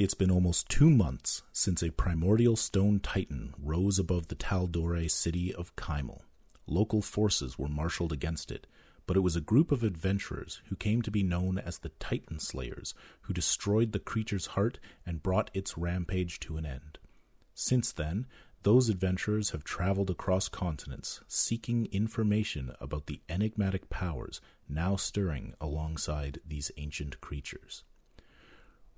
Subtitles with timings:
[0.00, 5.54] It's been almost two months since a primordial stone titan rose above the Tal'Dorei city
[5.54, 6.22] of Kymal.
[6.66, 8.66] Local forces were marshaled against it,
[9.06, 12.38] but it was a group of adventurers who came to be known as the Titan
[12.38, 16.98] Slayers who destroyed the creature's heart and brought its rampage to an end.
[17.52, 18.26] Since then,
[18.62, 26.40] those adventurers have traveled across continents seeking information about the enigmatic powers now stirring alongside
[26.42, 27.84] these ancient creatures.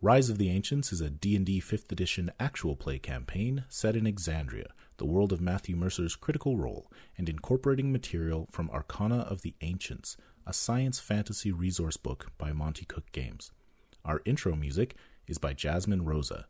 [0.04, 4.66] Rise of the Ancients is a D&D 5th edition actual play campaign set in Exandria,
[4.96, 10.16] the world of Matthew Mercer's Critical Role, and incorporating material from Arcana of the Ancients,
[10.44, 13.52] a science fantasy resource book by Monte Cook Games.
[14.04, 14.96] Our intro music
[15.28, 16.46] is by Jasmine Rosa.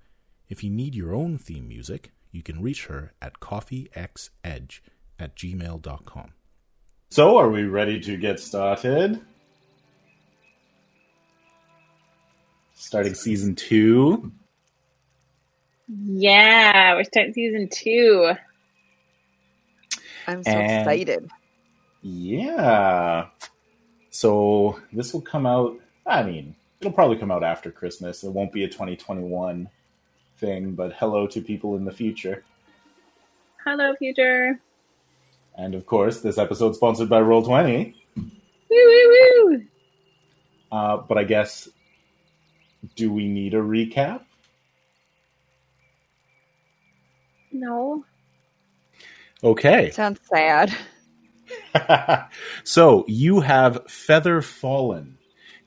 [0.48, 4.80] If you need your own theme music, you can reach her at coffeexedge
[5.18, 6.32] at gmail.com.
[7.10, 9.20] So, are we ready to get started?
[12.82, 14.32] Starting season two.
[15.88, 18.32] Yeah, we're starting season two.
[20.26, 21.30] I'm so And- excited.
[22.02, 23.26] Yeah.
[24.10, 28.24] So, this will come out, I mean, it'll probably come out after Christmas.
[28.24, 29.70] It won't be a 2021
[30.38, 32.44] thing, but hello to people in the future.
[33.64, 34.58] Hello, future.
[35.56, 37.94] And of course, this episode's sponsored by Roll20.
[38.16, 38.24] Woo
[38.70, 39.62] woo woo.
[40.72, 41.68] Uh, but I guess,
[42.96, 44.22] do we need a recap?
[47.52, 48.04] No.
[49.44, 49.90] Okay.
[49.90, 50.74] Sounds sad.
[52.64, 55.18] so you have feather fallen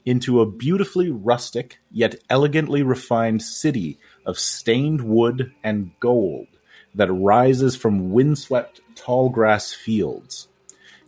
[0.05, 6.47] into a beautifully rustic yet elegantly refined city of stained wood and gold
[6.93, 10.47] that rises from windswept tall grass fields.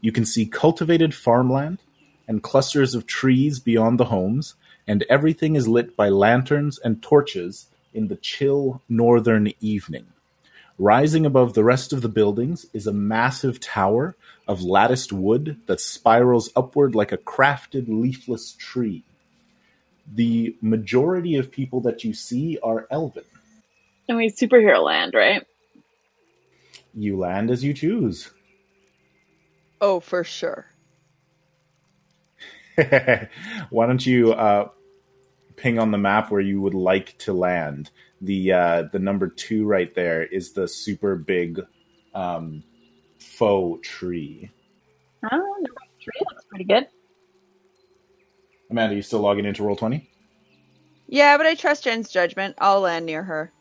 [0.02, 1.80] You can see cultivated farmland
[2.28, 4.56] and clusters of trees beyond the homes,
[4.88, 10.08] and everything is lit by lanterns and torches in the chill northern evening.
[10.80, 14.16] Rising above the rest of the buildings is a massive tower
[14.48, 19.04] of latticed wood that spirals upward like a crafted leafless tree.
[20.14, 23.26] The majority of people that you see are elven.
[24.08, 25.46] I mean, superhero land, right?
[26.94, 28.32] You land as you choose.
[29.82, 30.68] Oh, for sure.
[33.70, 34.70] Why don't you uh,
[35.58, 37.92] ping on the map where you would like to land?
[38.22, 41.60] The uh, the number two right there is the super big
[42.16, 42.64] um,
[43.20, 44.50] faux tree.
[45.32, 46.88] Oh, number three looks pretty good.
[48.72, 50.10] Amanda, you still logging into Roll Twenty?
[51.08, 52.56] Yeah, but I trust Jen's judgment.
[52.60, 53.52] I'll land near her.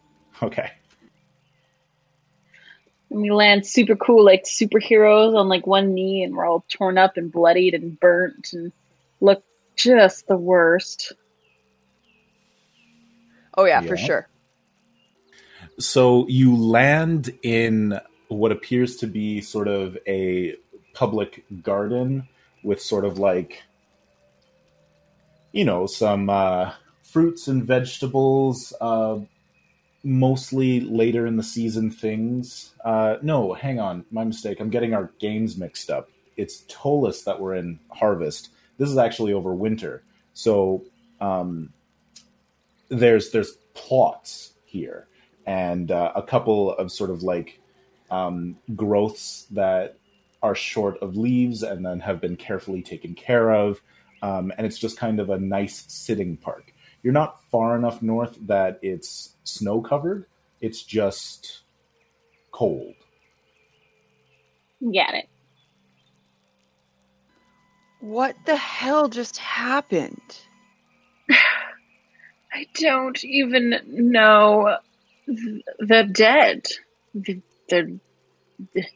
[0.43, 0.71] Okay.
[3.11, 6.99] And we land super cool, like superheroes on like one knee, and we're all torn
[6.99, 8.73] up and bloodied and burnt and
[9.21, 9.45] look
[9.77, 11.13] just the worst.
[13.57, 14.29] Oh yeah, for sure.
[15.79, 20.57] So you land in what appears to be sort of a
[20.95, 22.29] public garden
[22.63, 23.63] with sort of like,
[25.53, 26.73] you know, some uh,
[27.03, 29.19] fruits and vegetables, uh,
[30.03, 32.75] mostly later in the season things.
[32.85, 34.61] Uh, no, hang on, my mistake.
[34.61, 36.09] I'm getting our games mixed up.
[36.37, 38.51] It's Tolis that we're in Harvest.
[38.79, 40.03] This is actually over winter.
[40.35, 40.85] So
[41.21, 41.73] um,
[42.89, 45.09] there's there's plots here
[45.47, 47.61] and uh, a couple of sort of like
[48.11, 49.97] um, growths that
[50.43, 53.81] are short of leaves and then have been carefully taken care of.
[54.23, 56.73] Um, and it's just kind of a nice sitting park.
[57.03, 60.27] You're not far enough north that it's snow covered,
[60.61, 61.63] it's just
[62.51, 62.95] cold.
[64.83, 65.29] Got it.
[68.01, 70.46] What the hell just happened?
[72.57, 74.79] I don't even know.
[75.27, 76.67] the dead.
[77.25, 77.91] Th- They're.
[78.75, 78.87] th-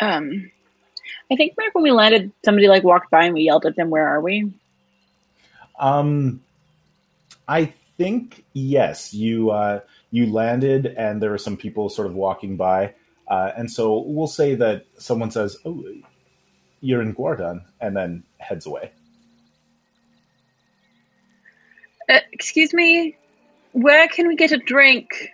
[0.00, 0.50] Um.
[1.30, 3.90] I think back when we landed, somebody like walked by and we yelled at them,
[3.90, 4.52] "Where are we?"
[5.78, 6.42] Um,
[7.48, 9.14] I think yes.
[9.14, 9.80] You uh,
[10.10, 12.94] you landed, and there were some people sort of walking by,
[13.28, 15.84] uh, and so we'll say that someone says, "Oh,
[16.80, 18.92] you're in Guardan," and then heads away.
[22.12, 23.16] Uh, excuse me.
[23.72, 25.30] Where can we get a drink?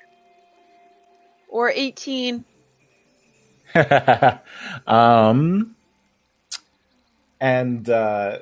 [1.48, 2.44] Or 18.
[4.86, 5.74] um,
[7.40, 8.38] and uh,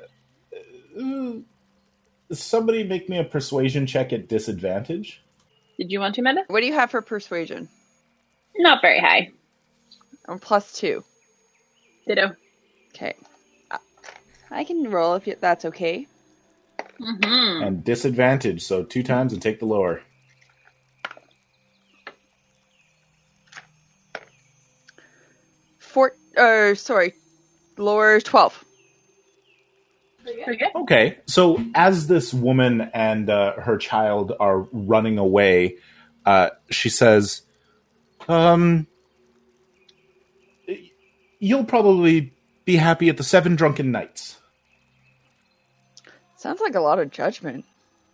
[2.31, 5.23] somebody make me a persuasion check at disadvantage.
[5.79, 6.43] Did you want to, Amanda?
[6.47, 7.67] What do you have for persuasion?
[8.57, 9.31] Not very high.
[10.27, 11.03] Or plus two.
[12.07, 12.35] Ditto.
[12.89, 13.15] Okay.
[13.71, 13.77] Uh,
[14.51, 16.07] I can roll if you, that's okay.
[17.01, 17.63] Mm-hmm.
[17.63, 20.01] And disadvantage, so two times and take the lower.
[25.77, 27.13] Four, uh, sorry,
[27.77, 28.65] lower 12.
[30.75, 35.77] Okay, so as this woman and uh, her child are running away,
[36.25, 37.43] uh, she says,
[38.27, 38.87] um,
[41.39, 42.33] You'll probably
[42.65, 44.37] be happy at the Seven Drunken Knights.
[46.37, 47.65] Sounds like a lot of judgment.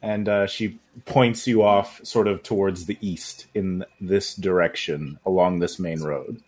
[0.02, 5.60] And uh, she points you off, sort of towards the east in this direction along
[5.60, 6.42] this main road.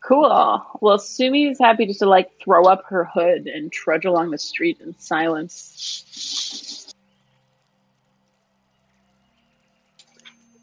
[0.00, 0.64] Cool.
[0.80, 4.80] Well, Sumi's happy just to like throw up her hood and trudge along the street
[4.80, 6.92] in silence.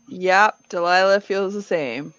[0.09, 2.13] Yep, Delilah feels the same.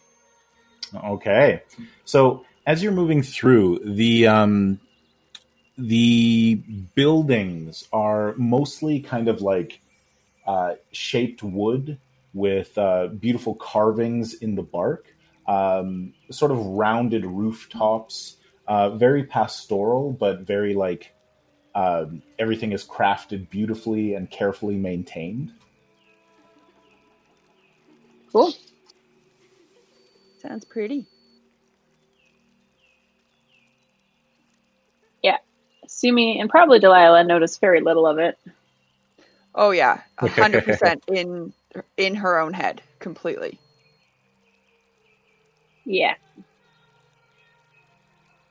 [0.94, 1.62] Okay,
[2.04, 4.80] so as you're moving through the um,
[5.80, 6.54] the
[6.94, 9.80] buildings are mostly kind of like
[10.46, 11.98] uh, shaped wood
[12.34, 15.06] with uh, beautiful carvings in the bark,
[15.48, 18.36] um, sort of rounded rooftops,
[18.68, 21.14] uh, very pastoral, but very like
[21.74, 25.52] um, everything is crafted beautifully and carefully maintained.
[28.32, 28.52] Cool.
[30.38, 31.06] Sounds pretty.
[35.90, 38.38] Sumi and probably Delilah noticed very little of it.
[39.54, 41.52] Oh yeah, a hundred percent in
[41.96, 43.58] in her own head, completely.
[45.84, 46.14] Yeah.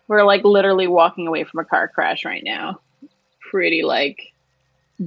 [0.10, 2.82] We're like literally walking away from a car crash right now.
[3.40, 4.34] Pretty like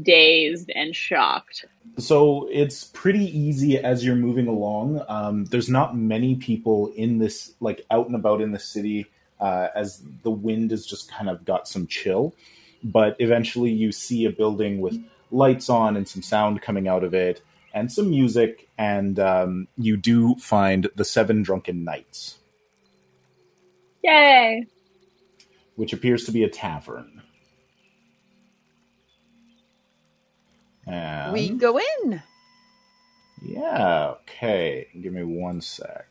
[0.00, 1.66] dazed and shocked.
[1.98, 5.04] So it's pretty easy as you're moving along.
[5.06, 9.06] Um, there's not many people in this, like out and about in the city,
[9.42, 12.34] uh, as the wind has just kind of got some chill.
[12.84, 14.98] But eventually, you see a building with
[15.30, 17.42] lights on and some sound coming out of it,
[17.74, 22.38] and some music, and um, you do find the Seven Drunken Knights,
[24.02, 24.66] Yay!
[25.76, 27.22] which appears to be a tavern.
[30.86, 32.22] And we go in.
[33.42, 34.88] yeah, okay.
[35.00, 36.06] Give me one sec.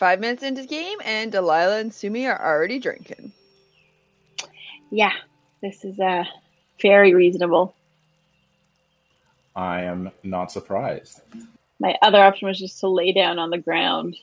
[0.00, 3.32] Five minutes into the game, and Delilah and Sumi are already drinking.
[4.90, 5.12] Yeah,
[5.60, 6.24] this is uh
[6.80, 7.74] very reasonable.
[9.54, 11.20] I am not surprised.
[11.78, 14.16] My other option was just to lay down on the ground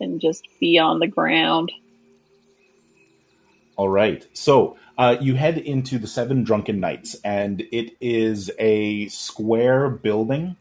[0.00, 1.72] and just be on the ground.
[3.76, 4.26] All right.
[4.34, 10.56] So uh, you head into the Seven Drunken Knights, and it is a square building.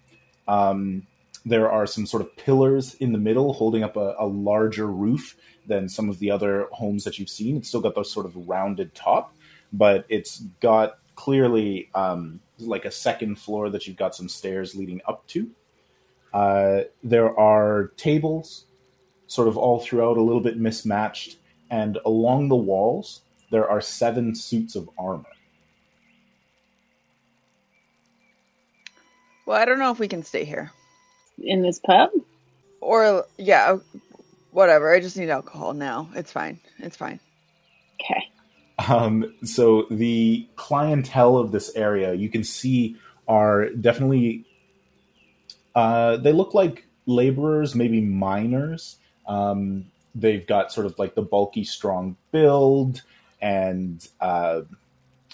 [0.47, 1.07] Um,
[1.50, 5.36] there are some sort of pillars in the middle holding up a, a larger roof
[5.66, 7.57] than some of the other homes that you've seen.
[7.57, 9.36] It's still got those sort of rounded top,
[9.74, 15.01] but it's got clearly um, like a second floor that you've got some stairs leading
[15.07, 15.50] up to.
[16.34, 18.66] Uh, there are tables,
[19.28, 21.38] sort of all throughout, a little bit mismatched,
[21.72, 25.25] and along the walls there are seven suits of armor.
[29.48, 30.72] Well, I don't know if we can stay here.
[31.43, 32.10] In this pub?
[32.81, 33.77] Or yeah,
[34.51, 34.93] whatever.
[34.93, 36.10] I just need alcohol now.
[36.15, 36.60] It's fine.
[36.79, 37.19] It's fine.
[38.01, 38.29] Okay.
[38.88, 42.96] Um, so the clientele of this area, you can see,
[43.27, 44.46] are definitely.
[45.75, 48.98] Uh, they look like laborers, maybe miners.
[49.27, 53.01] Um, they've got sort of like the bulky, strong build,
[53.41, 54.62] and uh,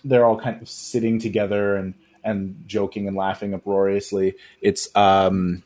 [0.04, 1.94] they're all kind of sitting together and
[2.24, 4.36] and joking and laughing uproariously.
[4.62, 5.64] It's um,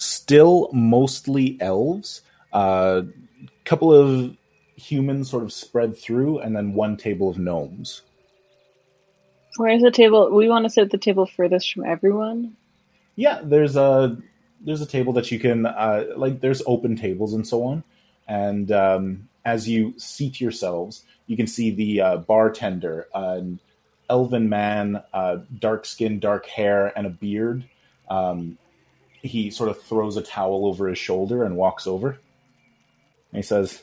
[0.00, 2.22] still mostly elves.
[2.52, 3.02] A uh,
[3.64, 4.36] couple of
[4.74, 8.02] humans sort of spread through, and then one table of gnomes.
[9.56, 10.34] Where's the table?
[10.34, 12.56] We want to sit at the table furthest from everyone.
[13.14, 14.16] Yeah, there's a
[14.60, 16.40] there's a table that you can uh, like.
[16.40, 17.84] There's open tables and so on,
[18.26, 23.60] and um, as you seat yourselves, you can see the uh, bartender, an
[24.08, 27.64] elven man, uh, dark skin, dark hair, and a beard.
[28.08, 28.56] Um,
[29.22, 32.10] he sort of throws a towel over his shoulder and walks over.
[32.10, 33.82] And he says,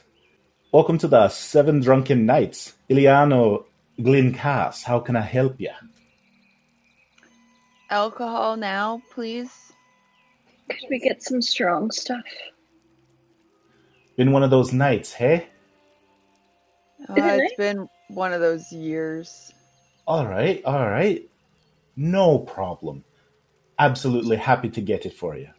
[0.71, 2.73] Welcome to the Seven Drunken Knights.
[2.89, 3.65] Iliano
[3.99, 5.71] Glincass, how can I help you?
[7.89, 9.51] Alcohol now, please.
[10.69, 12.25] Could we get some strong stuff?
[14.17, 15.47] Been one of those nights, hey?
[17.09, 19.53] Uh, it it's been one of those years.
[20.05, 21.29] All right, all right.
[21.95, 23.03] No problem.
[23.79, 25.49] Absolutely happy to get it for you.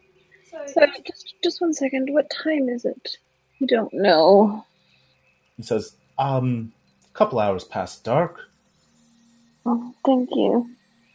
[0.67, 2.09] So just just one second.
[2.11, 3.17] What time is it?
[3.59, 4.65] You don't know.
[5.57, 6.71] He says, um,
[7.09, 8.39] a couple hours past dark.
[9.65, 10.69] Oh, thank you.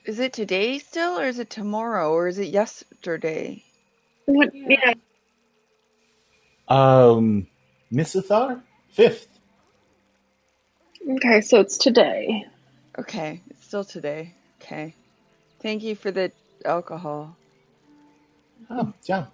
[0.06, 3.64] Is it today still, or is it tomorrow, or is it yesterday?
[4.26, 4.94] What, yeah.
[6.68, 7.46] Um,
[7.92, 8.62] Misuthar?
[8.90, 9.28] Fifth.
[11.08, 12.44] Okay, so it's today.
[12.98, 14.34] Okay, it's still today.
[14.62, 14.94] Okay.
[15.60, 16.32] Thank you for the
[16.64, 17.36] alcohol.
[18.70, 19.26] Oh, yeah.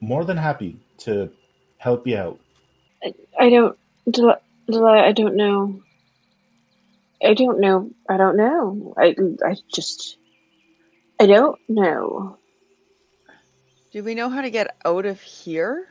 [0.00, 1.30] More than happy to
[1.78, 2.40] help you out.
[3.02, 3.78] I, I don't,
[4.10, 5.82] Del- Delia, I don't know.
[7.24, 7.90] I don't know.
[8.08, 8.94] I don't know.
[8.96, 9.14] I,
[9.44, 10.18] I just,
[11.18, 12.38] I don't know.
[13.92, 15.88] Do we know how to get out of here?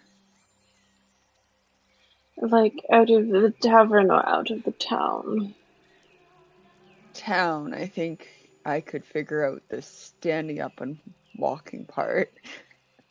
[2.37, 5.55] Like out of the tavern or out of the town.
[7.13, 7.73] Town.
[7.73, 8.27] I think
[8.65, 10.97] I could figure out the standing up and
[11.37, 12.31] walking part.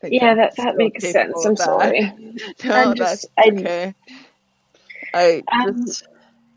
[0.03, 1.45] Yeah, that that makes sense.
[1.45, 2.13] I'm sorry.
[2.65, 3.95] No, I'm that's just, I, okay.
[5.15, 6.09] I um, just,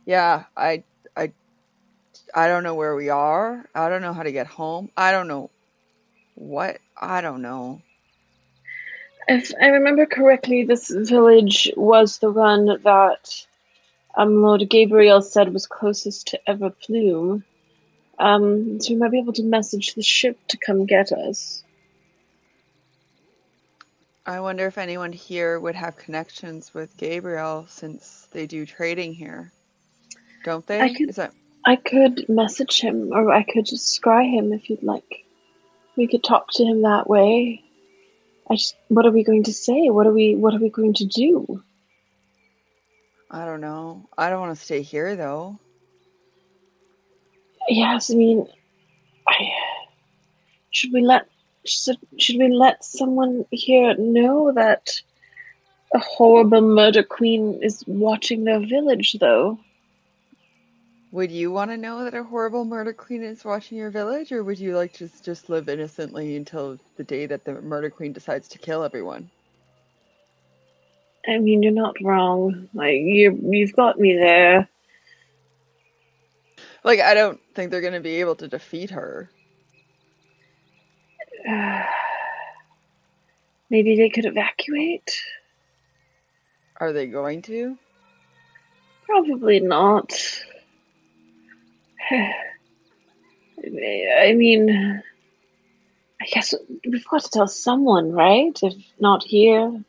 [0.06, 0.84] yeah, I,
[1.16, 1.32] I,
[2.34, 3.66] I don't know where we are.
[3.76, 4.90] I don't know how to get home.
[4.98, 5.52] I don't know
[6.36, 6.80] what.
[7.00, 7.82] I don't know.
[9.28, 13.46] if I remember correctly, this village was the one that
[14.16, 17.44] um, Lord Gabriel said was closest to Everplume.
[18.20, 21.64] Um, so we might be able to message the ship to come get us.
[24.26, 29.52] I wonder if anyone here would have connections with Gabriel since they do trading here.
[30.44, 30.82] Don't they?
[30.82, 31.34] I could- Is that
[31.66, 35.26] I could message him, or I could just scry him if you'd like.
[35.98, 37.62] We could talk to him that way.
[38.50, 39.90] I just, what are we going to say?
[39.90, 41.62] What are we, what are we going to do?
[43.30, 44.08] I don't know.
[44.18, 45.60] I don't want to stay here though.
[47.68, 48.48] Yes, I mean,
[49.28, 49.34] I,
[50.72, 51.28] should we let
[51.66, 55.02] should, should we let someone here know that
[55.94, 59.60] a horrible murder queen is watching their village, though?
[61.12, 64.44] Would you want to know that a horrible murder queen is watching your village, or
[64.44, 68.14] would you like to s- just live innocently until the day that the murder queen
[68.14, 69.30] decides to kill everyone?
[71.28, 72.70] I mean, you're not wrong.
[72.74, 74.68] Like you, you've got me there.
[76.84, 79.32] Like, I don't think they're going to be able to defeat her.
[83.72, 85.20] Maybe they could evacuate.
[86.80, 87.80] Are they going to?
[89.08, 90.14] Probably not.
[92.12, 92.32] I
[94.36, 95.02] mean,
[96.22, 96.54] I guess
[96.86, 98.56] we've got to tell someone, right?
[98.62, 99.84] If not here,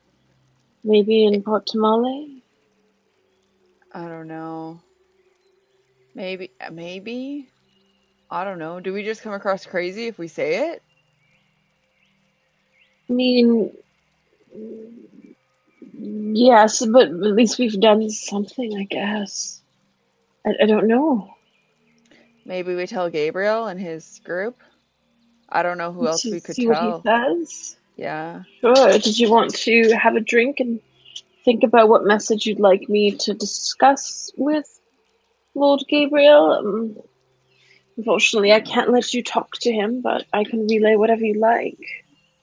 [0.83, 2.41] maybe in Port Damali.
[3.93, 4.81] I don't know.
[6.15, 7.51] Maybe, maybe.
[8.31, 8.81] I don't know.
[8.81, 10.83] Do we just come across crazy if we say it?
[13.09, 13.73] I mean,
[15.95, 19.63] yes, but at least we've done something, I guess.
[20.47, 21.35] I, I don't know.
[22.45, 24.61] Maybe we tell Gabriel and his group.
[25.49, 27.03] I don't know who else we could see tell.
[27.03, 27.77] what he says.
[27.97, 28.43] Yeah.
[28.61, 28.93] Sure.
[28.93, 30.81] Did you want to have a drink and
[31.45, 34.81] think about what message you'd like me to discuss with
[35.55, 36.53] Lord Gabriel?
[36.53, 36.97] Um,
[37.99, 41.81] unfortunately, I can't let you talk to him, but I can relay whatever you like.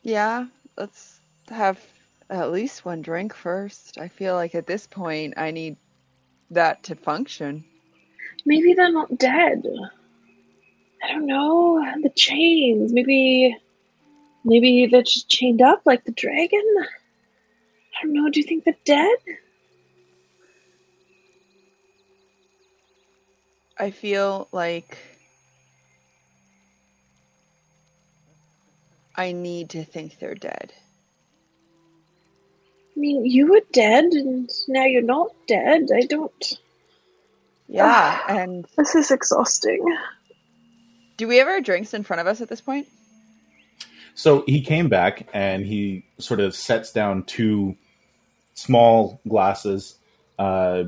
[0.03, 0.47] Yeah,
[0.77, 1.19] let's
[1.49, 1.79] have
[2.29, 3.97] at least one drink first.
[3.97, 5.77] I feel like at this point I need
[6.51, 7.63] that to function.
[8.45, 9.65] Maybe they're not dead.
[11.03, 11.83] I don't know.
[12.03, 12.93] The chains.
[12.93, 13.57] Maybe.
[14.43, 16.63] Maybe they're just chained up like the dragon?
[16.79, 18.29] I don't know.
[18.29, 19.17] Do you think they're dead?
[23.79, 24.97] I feel like
[29.17, 30.73] I need to think they're dead.
[32.95, 35.89] I mean, you were dead, and now you're not dead.
[35.93, 36.59] I don't.
[37.67, 39.83] Yeah, and This is exhausting.
[41.17, 42.87] do we ever have drinks in front of us at this point?
[44.13, 47.75] So he came back and he sort of sets down two
[48.53, 49.95] small glasses
[50.39, 50.85] uh,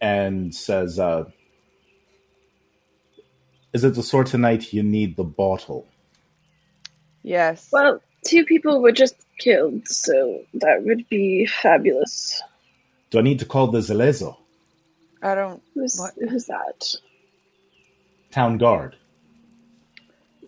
[0.00, 1.24] and says, uh,
[3.72, 5.86] Is it the sort of night you need the bottle?
[7.28, 7.68] Yes.
[7.70, 12.42] Well, two people were just killed, so that would be fabulous.
[13.10, 14.36] Do I need to call the Zhelezo?
[15.22, 15.62] I don't.
[15.74, 16.14] Who's What?
[16.30, 16.94] who's that?
[18.30, 18.96] Town guard.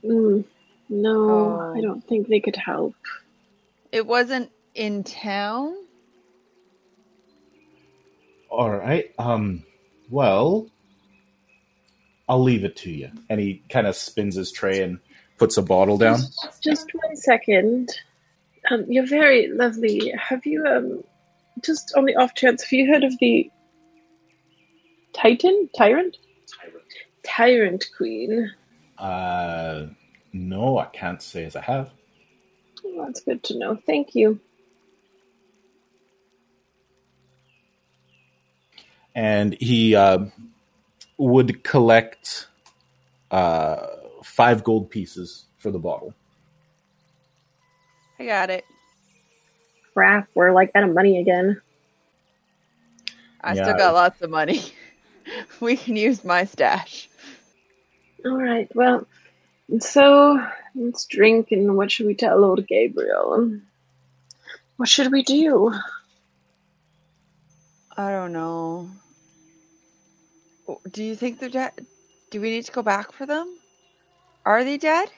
[0.03, 0.45] Mm,
[0.89, 1.75] no, Oh.
[1.77, 2.95] I don't think they could help.
[3.93, 5.77] It wasn't in town.
[8.49, 9.13] All right.
[9.19, 9.65] Um.
[10.09, 10.67] Well,
[12.27, 13.11] I'll leave it to you.
[13.29, 14.99] And he kind of spins his tray and
[15.41, 16.21] puts a bottle down.
[16.63, 17.91] Just, one second.
[18.71, 20.13] Um, you're very lovely.
[20.17, 21.03] Have you um,
[21.65, 23.51] just on the off chance, have you heard of the
[25.13, 26.17] Titan Tyrant
[27.25, 28.53] Tyrant Queen?
[28.99, 29.87] Uh,
[30.33, 31.91] no, I can't say as I have.
[32.85, 33.79] Oh, that's good to know.
[33.87, 34.39] Thank you.
[39.15, 40.19] and he uh,
[41.19, 42.49] would collect
[43.31, 43.87] uh,
[44.25, 46.15] five gold pieces for the bottle.
[48.19, 48.65] I got it.
[49.95, 51.61] Crap, we're like out of money again.
[53.41, 53.63] I Yeah.
[53.65, 54.63] still got lots of money.
[55.61, 57.09] we can use my stash.
[58.25, 59.07] All right, well,
[59.79, 63.59] so let's drink, and what should we tell Lord Gabriel?
[64.77, 65.73] What should we do?
[67.97, 68.91] I don't know.
[70.91, 71.87] Do you think they're dead?
[72.31, 73.60] Do we need to go back for them?
[74.47, 75.11] Are they dead?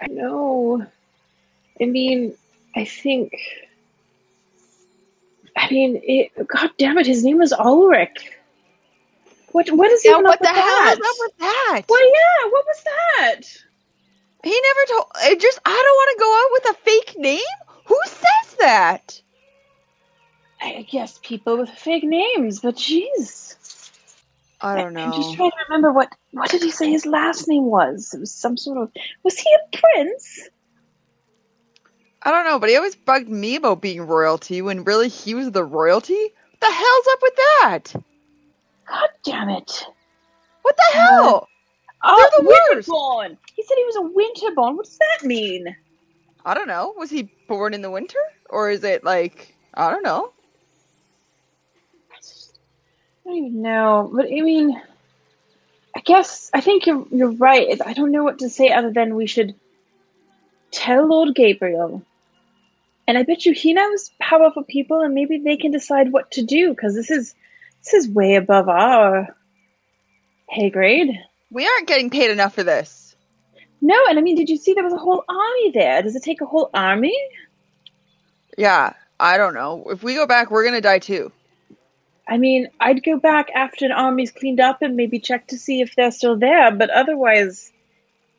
[0.00, 0.86] I know.
[1.80, 2.34] I mean,
[2.76, 3.32] I think.
[5.56, 7.06] I mean, it, God damn it!
[7.06, 8.30] His name was Ulrich.
[9.52, 9.68] What?
[9.70, 10.96] What is Yeah, even what up the with hell that?
[10.96, 11.82] is up with that?
[11.88, 12.50] Well, yeah.
[12.50, 13.42] What was that?
[14.44, 15.06] He never told.
[15.16, 17.58] I just, I don't want to go out with a fake name.
[17.86, 19.22] Who says that?
[20.62, 23.56] I guess people with fake names, but jeez.
[24.64, 26.08] I don't I'm just trying to remember what.
[26.30, 28.14] What did he say his last name was?
[28.14, 28.90] It was some sort of.
[29.22, 30.48] Was he a prince?
[32.22, 35.50] I don't know, but he always bugged me about being royalty when really he was
[35.50, 36.14] the royalty.
[36.14, 37.82] What the hell's up with that?
[38.88, 39.86] God damn it!
[40.62, 41.48] What the hell?
[42.02, 42.88] Oh, the worst.
[42.88, 43.36] Winterborn.
[43.54, 44.76] He said he was a Winterborn.
[44.76, 45.76] What does that mean?
[46.46, 46.94] I don't know.
[46.96, 48.18] Was he born in the winter?
[48.48, 50.32] Or is it like, I don't know.
[53.24, 54.10] I don't even know.
[54.14, 54.80] But I mean,
[55.96, 57.80] I guess I think you're you're right.
[57.84, 59.54] I don't know what to say other than we should
[60.70, 62.02] tell Lord Gabriel.
[63.06, 66.42] And I bet you he knows powerful people, and maybe they can decide what to
[66.42, 66.70] do.
[66.70, 67.34] Because this is
[67.84, 69.34] this is way above our
[70.48, 71.10] pay grade.
[71.50, 73.16] We aren't getting paid enough for this.
[73.80, 76.02] No, and I mean, did you see there was a whole army there?
[76.02, 77.16] Does it take a whole army?
[78.56, 79.84] Yeah, I don't know.
[79.90, 81.30] If we go back, we're gonna die too.
[82.26, 85.80] I mean, I'd go back after an army's cleaned up and maybe check to see
[85.80, 87.70] if they're still there, but otherwise,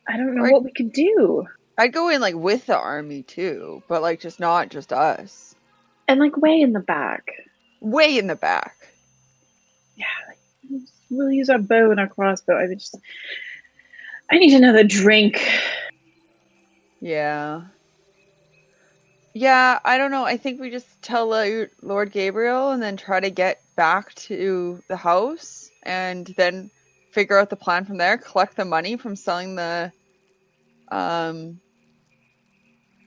[0.08, 1.46] I don't know what we could do.
[1.78, 5.54] I'd go in like with the army too, but like just not just us.
[6.08, 7.30] And like way in the back.
[7.80, 8.76] Way in the back.
[9.94, 10.38] Yeah, like,
[11.10, 12.58] we'll use our bow and our crossbow.
[12.58, 12.96] I just,
[14.30, 15.48] I need another drink.
[17.00, 17.62] Yeah.
[19.32, 20.24] Yeah, I don't know.
[20.24, 24.96] I think we just tell Lord Gabriel and then try to get back to the
[24.96, 26.70] house and then
[27.12, 29.92] figure out the plan from there, collect the money from selling the
[30.90, 31.60] um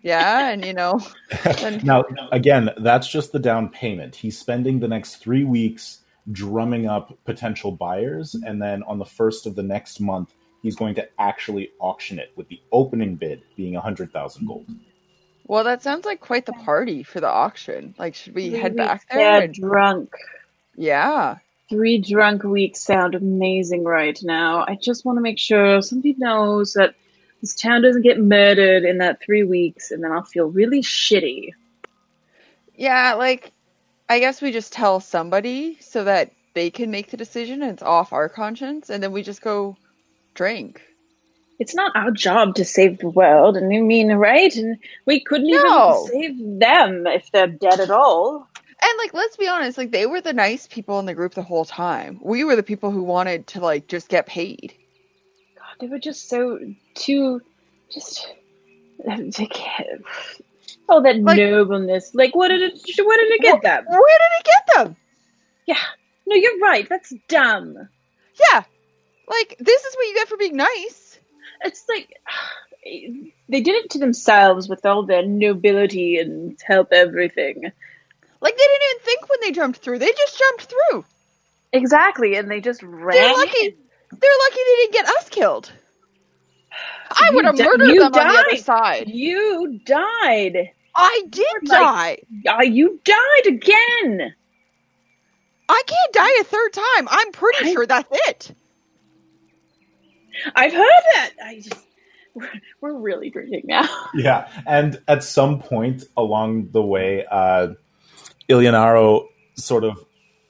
[0.02, 1.02] yeah, and you know,
[1.44, 4.16] then Now, again, that's just the down payment.
[4.16, 9.46] He's spending the next three weeks drumming up potential buyers, and then on the first
[9.46, 13.76] of the next month, he's going to actually auction it with the opening bid being
[13.76, 14.68] a hundred thousand gold.
[15.46, 17.94] well, that sounds like quite the party for the auction.
[17.98, 19.20] Like, should we head back there?
[19.20, 20.14] Yeah, and- drunk.
[20.76, 21.38] Yeah.
[21.70, 24.66] Three drunk weeks sound amazing right now.
[24.68, 26.96] I just want to make sure somebody knows that
[27.42, 31.52] this town doesn't get murdered in that three weeks, and then I'll feel really shitty.
[32.76, 33.52] Yeah, like
[34.10, 37.84] I guess we just tell somebody so that they can make the decision and it's
[37.84, 39.78] off our conscience and then we just go
[40.34, 40.82] drink.
[41.60, 44.56] It's not our job to save the world, and I mean, right?
[44.56, 46.08] And we couldn't No.
[46.08, 48.48] even save them if they're dead at all.
[48.82, 51.44] And like let's be honest, like they were the nice people in the group the
[51.44, 52.20] whole time.
[52.22, 54.74] We were the people who wanted to like just get paid.
[55.58, 56.60] God, they were just so
[56.96, 57.42] too,
[57.92, 58.34] just
[59.08, 62.14] oh, that Like- nobleness.
[62.16, 62.80] Like, what did it?
[63.06, 63.86] Where did it get them?
[63.88, 64.96] Where did it get them?
[65.66, 65.78] Yeah,
[66.26, 66.88] no, you're right.
[66.88, 67.76] That's dumb.
[68.52, 68.64] Yeah.
[69.28, 71.20] Like this is what you get for being nice.
[71.64, 72.14] It's like
[72.84, 77.72] they did it to themselves with all their nobility and help everything.
[78.42, 80.00] Like they didn't even think when they jumped through.
[80.00, 81.06] They just jumped through.
[81.74, 83.12] Exactly, and they just ran.
[83.18, 83.76] They're lucky.
[84.12, 85.72] They're lucky they didn't get us killed.
[87.12, 89.10] I would have di- murdered you them on the other side.
[89.10, 90.72] You died.
[90.96, 92.18] I did Like- die.
[92.48, 94.34] Ah, you died again.
[95.72, 97.08] I can't die a third time.
[97.10, 98.52] I'm pretty I- sure that's it.
[100.56, 101.32] I've heard that.
[101.44, 101.76] I just
[102.34, 102.50] we're,
[102.82, 103.88] we're really drinking now.
[104.14, 107.70] Yeah, and at some point along the way, uh,
[108.50, 110.04] Ilianaro sort of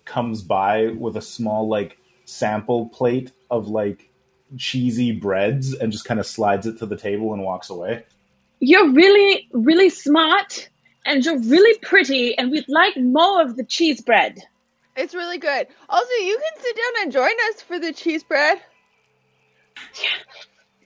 [0.06, 4.10] comes by with a small like sample plate of like
[4.58, 8.06] cheesy breads and just kind of slides it to the table and walks away.
[8.60, 10.70] You're really, really smart,
[11.06, 14.40] and you're really pretty, and we'd like more of the cheese bread.
[14.98, 15.68] It's really good.
[15.88, 18.60] Also, you can sit down and join us for the cheese bread.
[20.02, 20.10] Yeah.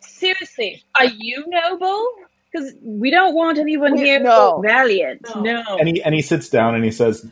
[0.02, 2.06] Seriously, are you noble?
[2.54, 4.62] Because we don't want anyone here no.
[4.62, 5.26] valiant.
[5.36, 5.42] No.
[5.42, 5.78] No.
[5.80, 7.26] And he and he sits down and he says,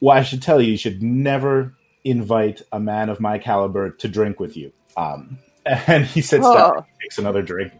[0.00, 4.08] well, I should tell you, you should never invite a man of my caliber to
[4.08, 4.72] drink with you.
[4.96, 6.76] Um, and he sits down, Oh.
[6.78, 7.72] and takes another drink,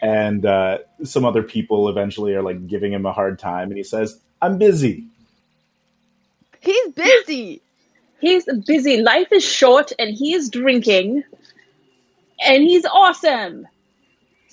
[0.00, 3.84] and uh, some other people eventually are like giving him a hard time, and he
[3.84, 5.06] says, "I'm busy."
[6.60, 7.62] He's busy.
[8.20, 9.00] He's busy.
[9.00, 11.22] Life is short, and he is drinking,
[12.44, 13.68] and he's awesome.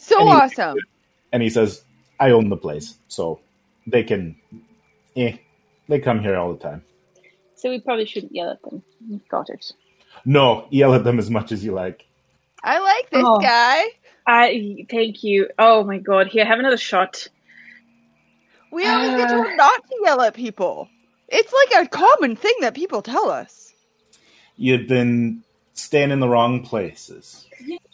[0.08, 0.78] So And he- awesome.
[1.32, 1.84] And he says,
[2.20, 3.40] "I own the place, so
[3.88, 4.36] they can,
[5.16, 5.38] eh,
[5.90, 6.84] they come here all the time."
[7.56, 8.84] So we probably shouldn't yell at them.
[9.30, 9.72] Got it.
[10.26, 12.06] No, yell at them as much as you like.
[12.64, 13.40] I like this Oh.
[13.40, 13.84] guy.
[14.28, 15.50] I thank you.
[15.60, 16.28] Oh my god!
[16.28, 17.28] Here, have another shot.
[18.72, 19.34] We always get Uh.
[19.44, 20.88] told not to yell at people.
[21.30, 23.74] It's like a common thing that people tell us.
[24.58, 27.48] You've been staying in the wrong places.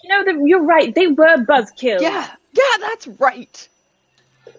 [0.04, 0.94] You know, the, you're right.
[0.94, 2.02] They were buzzkills.
[2.02, 3.70] Yeah, yeah, that's right.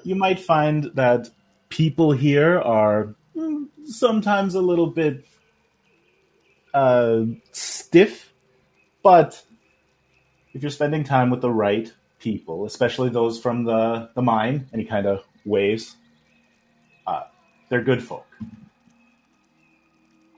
[0.04, 1.28] you might find that
[1.68, 5.24] people here are mm, sometimes a little bit
[6.74, 8.32] uh, stiff,
[9.02, 9.42] but
[10.54, 14.84] if you're spending time with the right people, especially those from the, the mine, any
[14.84, 15.96] kind of waves,
[17.06, 17.22] uh,
[17.68, 18.26] they're good folk.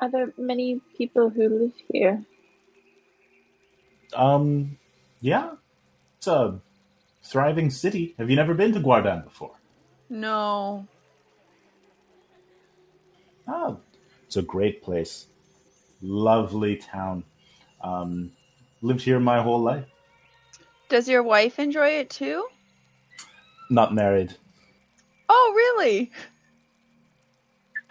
[0.00, 2.22] Are there many people who live here?
[4.14, 4.76] Um,
[5.24, 5.52] yeah,
[6.18, 6.60] it's a
[7.22, 8.14] thriving city.
[8.18, 9.54] Have you never been to Guardan before?
[10.10, 10.86] No.
[13.48, 13.80] Oh,
[14.26, 15.26] it's a great place.
[16.02, 17.24] Lovely town.
[17.80, 18.32] Um,
[18.82, 19.86] lived here my whole life.
[20.90, 22.46] Does your wife enjoy it too?
[23.70, 24.34] Not married.
[25.30, 26.12] Oh, really?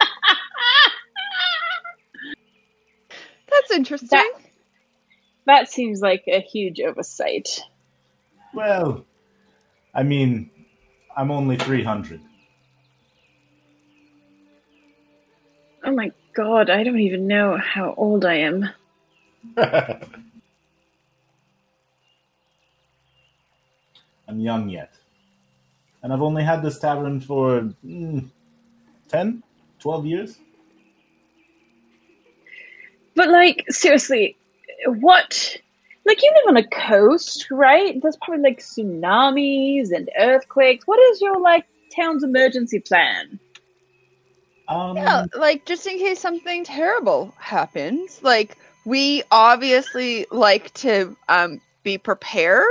[3.50, 4.10] That's interesting.
[4.10, 4.43] That-
[5.46, 7.62] That seems like a huge oversight.
[8.54, 9.04] Well,
[9.94, 10.50] I mean,
[11.16, 12.20] I'm only 300.
[15.84, 16.70] Oh my god!
[16.70, 18.70] I don't even know how old I am.
[24.26, 24.94] I'm young yet.
[26.02, 28.28] And I've only had this tavern for mm,
[29.08, 29.42] 10,
[29.78, 30.38] 12 years.
[33.14, 34.36] But like, seriously,
[34.86, 35.56] what?
[36.06, 38.00] Like, you live on a coast, right?
[38.00, 40.86] There's probably like tsunamis and earthquakes.
[40.86, 43.38] What is your like town's emergency plan?
[44.68, 48.22] Um, Yeah, like just in case something terrible happens.
[48.22, 52.66] Like we obviously like to um be prepared.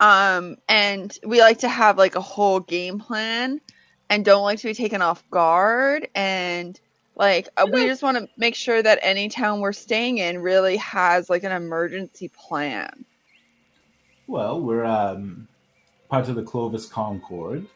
[0.00, 3.60] Um and we like to have like a whole game plan
[4.08, 6.78] and don't like to be taken off guard and
[7.16, 10.76] like uh, we just want to make sure that any town we're staying in really
[10.76, 13.04] has like an emergency plan.
[14.26, 15.48] Well, we're um,
[16.08, 17.66] part of the Clovis Concord,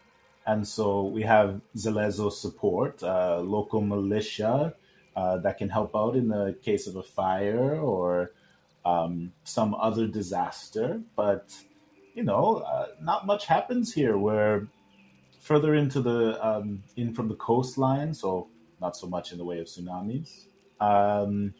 [0.47, 4.75] and so we have Zhelezo support, uh, local militia
[5.17, 8.33] uh, that can help out in the case of a fire or
[8.85, 11.01] um, some other disaster.
[11.17, 11.55] But
[12.15, 14.19] you know, uh, not much happens here.
[14.19, 14.67] We're
[15.41, 18.50] further into the um, in from the coastline, so
[18.81, 20.47] not so much in the way of tsunamis.
[20.81, 21.55] Um,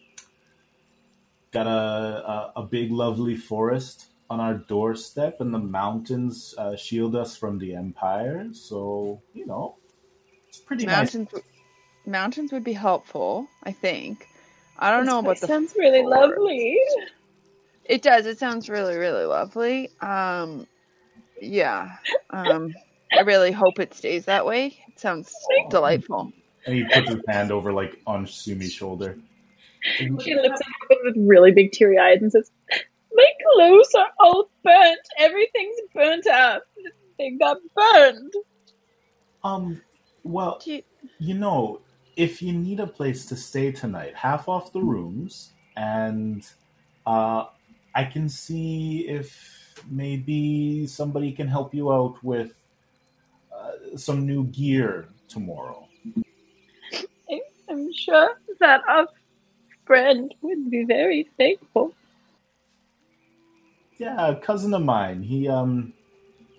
[1.51, 7.17] got a, a a big, lovely forest on our doorstep, and the mountains uh, shield
[7.17, 8.49] us from the empire.
[8.53, 9.77] So you know,
[10.49, 11.15] it's pretty nice.
[11.15, 11.45] Mountains w-
[12.07, 14.27] mountains would be helpful, I think.
[14.79, 16.79] I don't This know about place the sounds really lovely.
[17.85, 18.27] It does.
[18.27, 19.91] It sounds really, really lovely.
[20.01, 20.67] Um,
[21.41, 21.97] yeah.
[22.31, 22.75] Um,
[23.13, 24.79] I really hope it stays that way.
[24.89, 25.35] It sounds
[25.71, 26.33] delightful.
[26.67, 29.19] And he puts his hand over like on Sumi's shoulder.
[29.97, 32.51] She looks at him with really big teary eyes and says,
[33.15, 35.01] "My clothes are all burnt.
[35.19, 36.63] Everything's burnt up.
[37.19, 38.35] They got burned."
[39.43, 39.81] Um,
[40.23, 40.83] well, you,
[41.19, 41.81] you know,
[42.17, 46.47] if you need a place to stay tonight, half off the rooms, and
[47.07, 47.47] uh,
[47.95, 52.53] I can see if maybe somebody can help you out with
[53.55, 55.89] uh, some new gear tomorrow.
[57.71, 59.09] I- I'm sure that our
[59.87, 61.95] friend would be very thankful.
[63.99, 65.23] Yeah, a cousin of mine.
[65.23, 65.93] He um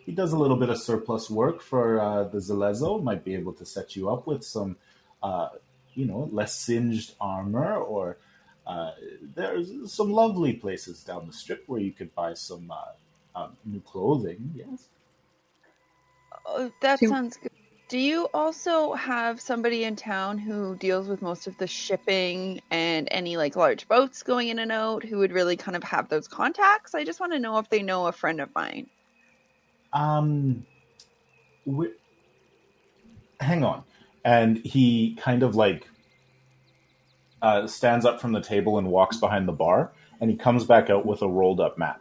[0.05, 3.01] he does a little bit of surplus work for uh, the Zhelezo.
[3.03, 4.77] Might be able to set you up with some,
[5.23, 5.49] uh,
[5.95, 8.17] you know, less singed armor, or
[8.67, 8.91] uh,
[9.35, 13.81] there's some lovely places down the strip where you could buy some uh, um, new
[13.81, 14.51] clothing.
[14.55, 14.87] Yes.
[16.45, 17.51] oh, that sounds good.
[17.91, 23.05] Do you also have somebody in town who deals with most of the shipping and
[23.11, 26.25] any like large boats going in and out who would really kind of have those
[26.25, 26.95] contacts?
[26.95, 28.87] I just want to know if they know a friend of mine.
[29.91, 30.65] Um,
[31.65, 31.91] we
[33.41, 33.83] hang on,
[34.23, 35.85] and he kind of like
[37.41, 40.89] uh, stands up from the table and walks behind the bar, and he comes back
[40.89, 41.99] out with a rolled up map.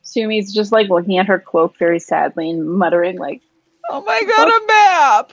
[0.00, 3.42] Sumi's just like looking at her cloak very sadly and muttering like,
[3.90, 5.32] Oh my god, a map!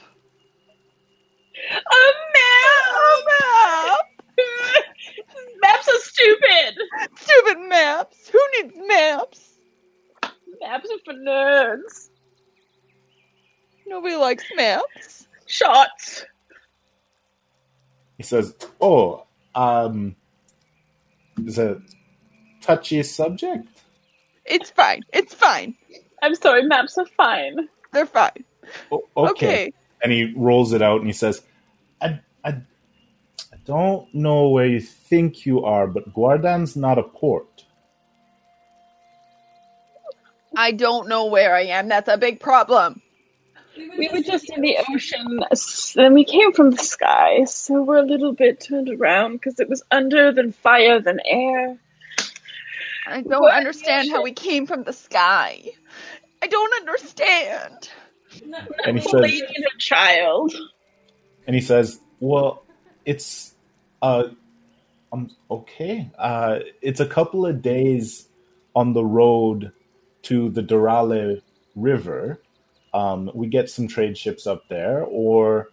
[1.76, 2.96] "A map!
[2.96, 3.24] A
[4.84, 4.86] map!
[5.62, 6.76] Maps are stupid.
[7.18, 8.30] Stupid maps!
[8.30, 9.50] Who needs maps?
[10.62, 12.10] Maps are for nerds.
[13.88, 15.28] Nobody likes maps.
[15.48, 16.26] Shots.
[18.18, 20.16] He says, "Oh, um,
[21.46, 21.82] is a
[22.62, 23.68] touchy subject."
[24.46, 25.04] It's fine.
[25.14, 25.76] It's fine.
[26.22, 26.64] I'm sorry.
[26.64, 27.70] Maps are fine.
[27.94, 28.44] They're fine.
[28.92, 29.30] "O- okay.
[29.32, 29.74] Okay.
[30.04, 31.42] and he rolls it out and he says,
[32.02, 37.66] I, I, I don't know where you think you are, but Guardan's not a port.
[40.56, 41.88] I don't know where I am.
[41.88, 43.02] That's a big problem.
[43.98, 47.98] We were just in the ocean, s- and we came from the sky, so we're
[47.98, 51.78] a little bit turned around because it was under, then fire, then air.
[53.08, 53.54] I don't What?
[53.54, 55.64] understand how we came from the sky.
[56.44, 57.90] I don't understand.
[58.84, 60.54] And he A says, and a child.
[61.48, 62.66] and he says, well,
[63.06, 63.56] it's,
[64.02, 64.26] uh,
[65.14, 66.12] um, okay.
[66.20, 68.28] Uh, it's a couple of days
[68.76, 69.72] on the road
[70.24, 71.38] to the Durale
[71.78, 72.42] River.
[72.94, 75.70] Um, we get some trade ships up there, or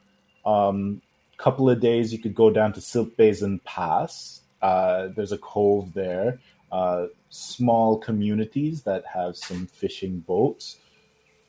[0.46, 1.02] um,
[1.36, 4.42] a couple of days you could go down to Silk Basin Pass.
[4.62, 6.38] Uh, there's a cove there.
[6.70, 10.76] Uh, small communities that have some fishing boats.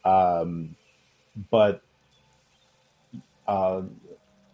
[0.05, 0.75] Um,
[1.49, 1.81] but
[3.47, 3.81] uh,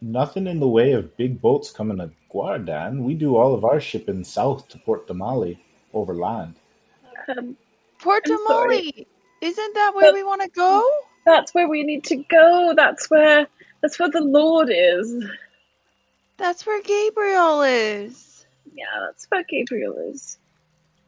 [0.01, 3.03] nothing in the way of big boats coming to Guardan.
[3.03, 5.59] We do all of our shipping south to Port Damali
[5.93, 6.55] over land.
[7.27, 7.57] Um,
[7.99, 8.37] Port I'm.
[8.37, 9.05] Damali.
[9.41, 10.83] Isn't that where But- we want to go?
[11.25, 12.73] that's where we need to go.
[12.75, 13.47] That's where.
[13.81, 15.23] That's where the Lord is.
[16.37, 18.45] That's where Gabriel is.
[18.73, 20.39] Yeah, that's where Gabriel is.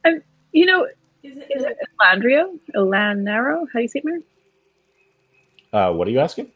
[0.06, 0.24] I'm.
[0.52, 0.88] You know,
[1.24, 2.60] is it Elandrio?
[2.76, 3.66] Elanero?
[3.72, 4.24] How do you say it, Mary?
[5.72, 6.52] Uh, what are you asking?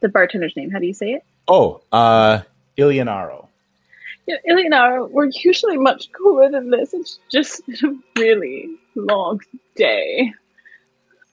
[0.00, 0.70] The bartender's name.
[0.70, 1.24] How do you say it?
[1.48, 2.42] Oh, uh,
[2.78, 3.48] Ilianaro.
[4.26, 6.94] Yeah, Eleonora, we're usually much cooler than this.
[6.94, 9.40] It's just been a really long
[9.76, 10.32] day.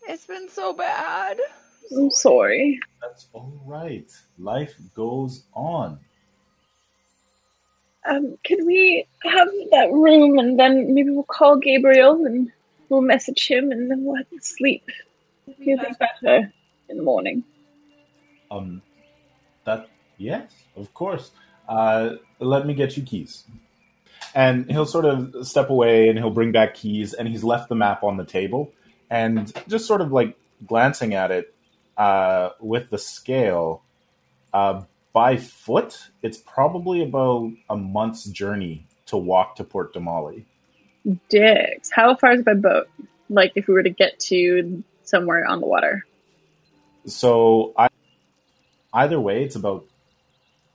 [0.07, 1.39] It's been so bad.
[1.95, 2.79] I'm sorry.
[3.01, 4.11] That's all right.
[4.39, 5.99] Life goes on.
[8.09, 12.51] Um, can we have that room and then maybe we'll call Gabriel and
[12.89, 14.83] we'll message him and then we'll have to sleep.
[15.59, 16.51] Be better
[16.89, 17.43] in the morning.
[18.49, 18.81] Um,
[19.65, 21.31] that yes, of course.
[21.67, 23.45] Uh, let me get you keys.
[24.33, 27.75] And he'll sort of step away and he'll bring back keys and he's left the
[27.75, 28.71] map on the table
[29.09, 31.53] and just sort of like glancing at it
[31.97, 33.83] uh, with the scale
[34.53, 34.81] uh,
[35.13, 40.45] by foot, it's probably about a month's journey to walk to Port Damali.
[41.30, 41.89] Dicks.
[41.91, 42.88] How far is it by boat?
[43.30, 46.06] Like if we were to get to somewhere on the water.
[47.06, 47.89] So I,
[48.93, 49.86] either way, it's about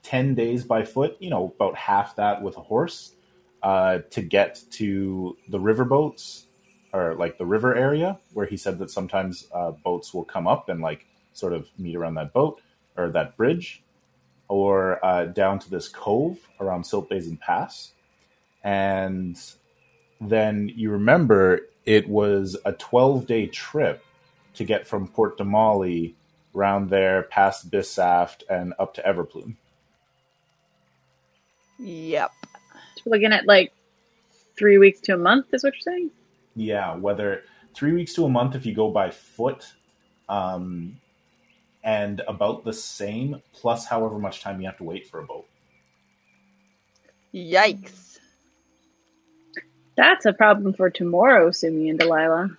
[0.03, 1.17] ten days by foot.
[1.21, 3.15] You know, about half that with a horse
[3.63, 6.47] uh, to get to the river boats
[6.93, 10.69] or like the river area where he said that sometimes uh, boats will come up
[10.69, 12.61] and like sort of meet around that boat
[12.97, 13.83] or that bridge,
[14.49, 17.93] or uh, down to this cove around Silt Basin Pass,
[18.65, 19.39] and
[20.21, 24.05] then you remember it was a twelve day trip
[24.55, 26.15] to get from Port Damali
[26.55, 29.57] round there, past Bissaft, and up to Everplume.
[31.79, 32.31] Yep.
[32.97, 33.73] So we're looking at like
[34.57, 36.11] three weeks to a month, is what you're saying?
[36.55, 37.43] Yeah, whether
[37.75, 39.67] three weeks to a month if you go by foot,
[40.31, 40.99] um,
[41.87, 45.47] and about the same, plus however much time you have to wait for a boat.
[47.33, 48.19] Yikes.
[49.97, 52.51] That's a problem for tomorrow, Sumi and Delilah.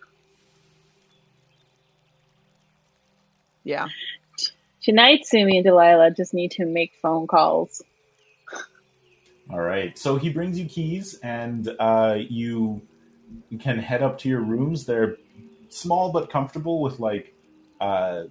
[3.63, 3.87] Yeah.
[4.81, 7.83] Tonight, Sumi and Delilah just need to make phone calls.
[9.51, 9.97] All right.
[9.97, 12.81] So he brings you keys, and uh, you
[13.59, 14.85] can head up to your rooms.
[14.85, 15.17] They're
[15.67, 17.33] small but comfortable, with like,
[17.81, 18.23] uh,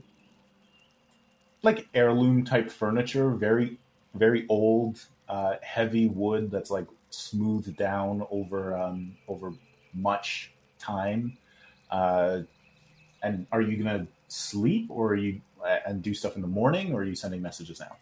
[1.67, 3.31] like heirloom type furniture.
[3.31, 3.79] Very,
[4.15, 9.53] very old, uh, heavy wood that's like smoothed down over um, over
[9.93, 11.37] much time.
[11.91, 12.41] Uh,
[13.23, 16.95] and are you gonna sleep, or are you uh, and do stuff in the morning,
[16.95, 17.97] or are you sending messages now?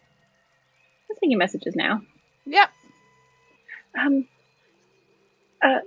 [1.10, 2.02] I'm thinking messages now.
[2.46, 2.68] Yep.
[3.98, 4.28] Um,
[5.62, 5.78] uh,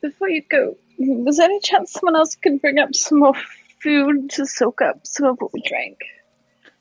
[0.00, 3.34] before you go, was there any chance someone else could bring up some more
[3.82, 5.98] food to soak up some of what we drank?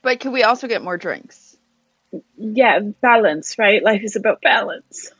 [0.05, 1.57] But can we also get more drinks?
[2.37, 3.83] yeah, balance, right?
[3.83, 5.11] Life is about balance.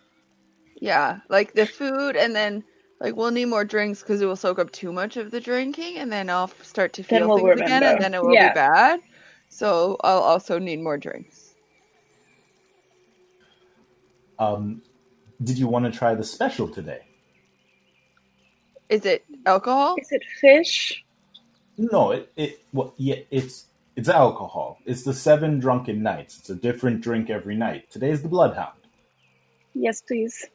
[0.80, 2.64] Yeah, like the food, and then
[3.02, 5.98] like we'll need more drinks because it will soak up too much of the drinking,
[5.98, 8.50] and then I'll start to feel we'll things again, and then it will Yeah.
[8.50, 9.02] be bad.
[9.50, 11.56] So I'll also need more drinks.
[14.40, 14.84] Um,
[15.44, 17.02] did you want to try the special today?
[18.90, 19.98] Is it alcohol?
[19.98, 21.04] Is it fish?
[21.78, 24.80] No, it, it well, yeah, it's it's alcohol.
[24.86, 26.38] It's the seven drunken nights.
[26.40, 27.90] It's a different drink every night.
[27.90, 28.78] Today's the Bloodhound.
[29.74, 30.46] Yes, please.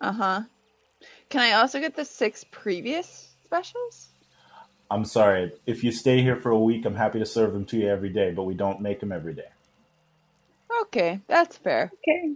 [0.00, 0.42] Uh huh.
[1.28, 4.08] Can I also get the six previous specials?
[4.90, 5.52] I'm sorry.
[5.66, 8.10] If you stay here for a week, I'm happy to serve them to you every
[8.10, 9.48] day, but we don't make them every day.
[10.82, 11.90] Okay, that's fair.
[11.94, 12.34] Okay.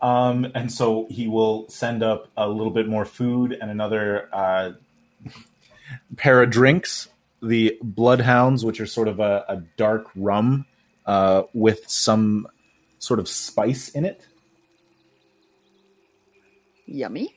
[0.00, 4.72] Um, and so he will send up a little bit more food and another uh,
[6.16, 7.08] pair of drinks.
[7.42, 10.66] The Bloodhounds, which are sort of a, a dark rum
[11.06, 12.48] uh, with some
[12.98, 14.26] sort of spice in it.
[16.86, 17.34] Yummy.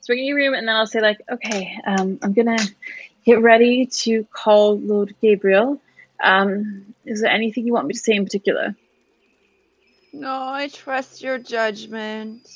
[0.00, 2.58] So we're gonna room, and then I'll say like, okay, um, I'm gonna
[3.24, 5.80] get ready to call Lord Gabriel.
[6.22, 8.74] Um, is there anything you want me to say in particular?
[10.12, 12.48] No, I trust your judgment.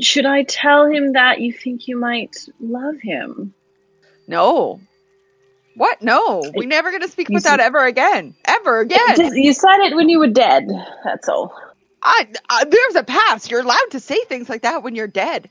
[0.00, 3.54] Should I tell him that you think you might love him?
[4.26, 4.80] No.
[5.74, 6.02] What?
[6.02, 8.34] No, we're never gonna speak You about that see- ever again.
[8.44, 9.16] Ever again.
[9.16, 10.68] Just- You said it when you were dead.
[11.04, 11.54] That's all.
[12.02, 13.50] I, I, there's a past.
[13.50, 15.48] You're allowed to say things like that when you're dead.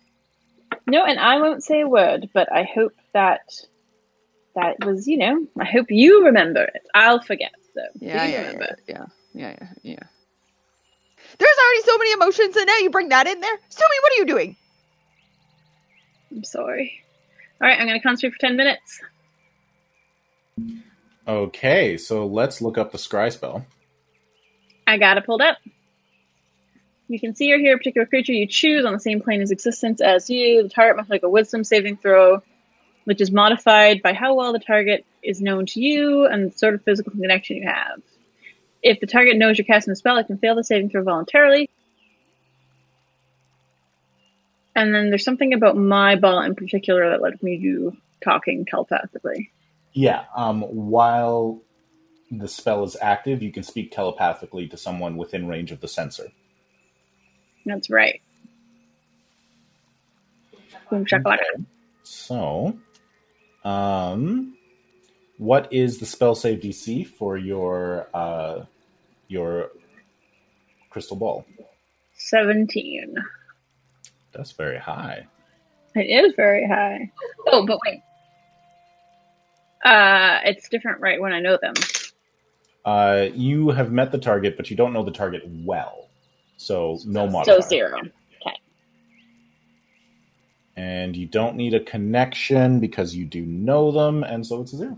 [0.86, 3.42] No, and I won't say a word, but I hope that
[4.56, 6.82] that was, you know, I hope you remember it.
[6.94, 7.82] I'll forget, though.
[8.00, 8.78] Yeah, yeah, remember.
[8.88, 10.04] yeah, yeah, yeah, yeah.
[11.38, 13.58] There's already so many emotions, and now you bring that in there.
[13.70, 14.58] Sumi, what are you doing?
[16.32, 17.02] I'm sorry.
[17.62, 19.00] All right, I'm going to concentrate for 10 minutes.
[21.28, 23.66] Okay, so let's look up the scry spell.
[24.88, 25.58] I got it pulled up.
[27.08, 29.52] You can see or hear a particular creature you choose on the same plane as
[29.52, 30.64] existence as you.
[30.64, 32.42] The target must make a wisdom saving throw,
[33.04, 36.74] which is modified by how well the target is known to you and the sort
[36.74, 38.02] of physical connection you have.
[38.82, 41.70] If the target knows you're casting a spell, it can fail the saving throw voluntarily.
[44.76, 49.52] And then there's something about my ball in particular that lets me do talking telepathically.
[49.94, 51.62] Yeah, um, while
[52.32, 56.32] the spell is active, you can speak telepathically to someone within range of the sensor.
[57.66, 58.22] That's right.
[60.90, 61.66] Boom shakalaka.
[62.04, 62.78] So,
[63.64, 64.58] um,
[65.38, 68.66] what is the spell save DC for your uh,
[69.28, 69.72] your
[70.90, 71.46] crystal ball?
[72.16, 73.16] 17.
[74.32, 75.28] That's very high.
[75.96, 77.12] It is very high.
[77.48, 78.02] Oh, but wait.
[79.84, 81.74] Uh, it's different right when I know them.
[82.86, 86.10] Uh, you have met the target, but you don't know the target well,
[86.58, 87.62] so no model.
[87.62, 88.00] So zero.
[88.00, 88.58] Okay.
[90.76, 94.78] And you don't need a connection because you do know them, and so it's a
[94.78, 94.98] zero.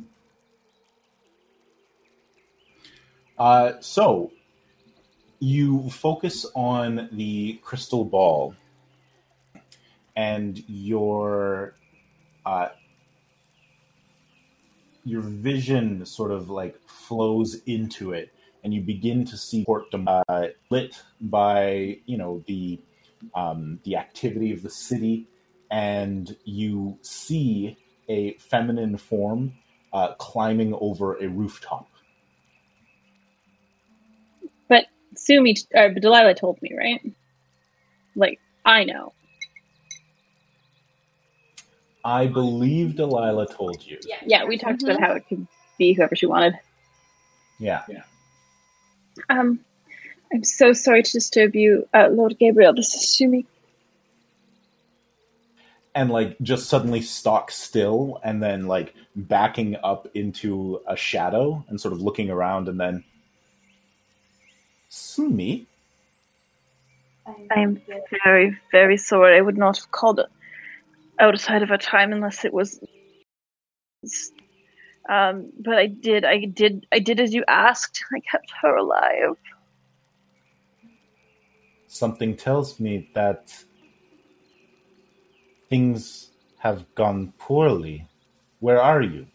[3.38, 4.32] Uh, so
[5.39, 8.56] you focus on the crystal ball,
[10.15, 11.76] and your
[12.46, 12.69] uh,
[15.04, 20.48] your vision sort of like flows into it, and you begin to see Port uh,
[20.70, 22.80] lit by you know the
[23.36, 25.28] um, the activity of the city,
[25.72, 27.78] and you see
[28.10, 29.54] a feminine form
[29.93, 31.88] uh, climbing over a rooftop.
[34.68, 34.86] But
[35.16, 37.01] Sumi, uh, Delilah told me, right?
[38.16, 39.14] Like, I know.
[42.06, 43.97] I believe Delilah told you.
[44.06, 45.47] Yeah, yeah we talked about how it could
[45.78, 46.60] be whoever she wanted.
[47.60, 47.84] Yeah.
[49.30, 49.60] Um,
[50.34, 52.74] I'm so sorry to disturb you, uh, Lord Gabriel.
[52.74, 53.45] This is Sumi.
[55.95, 61.80] And like just suddenly stock still and then like backing up into a shadow and
[61.80, 63.04] sort of looking around and then
[64.89, 65.68] Sumi.
[67.51, 67.80] I'm
[68.26, 69.38] very, very sorry.
[69.38, 70.28] I would not have called it
[71.20, 72.80] outside of our time unless it was.
[75.09, 78.03] Um, but I did, I did, I did as you asked.
[78.16, 79.36] I kept her alive.
[81.88, 83.53] Something tells me that
[85.70, 88.07] things have gone poorly.
[88.59, 89.28] Where are you?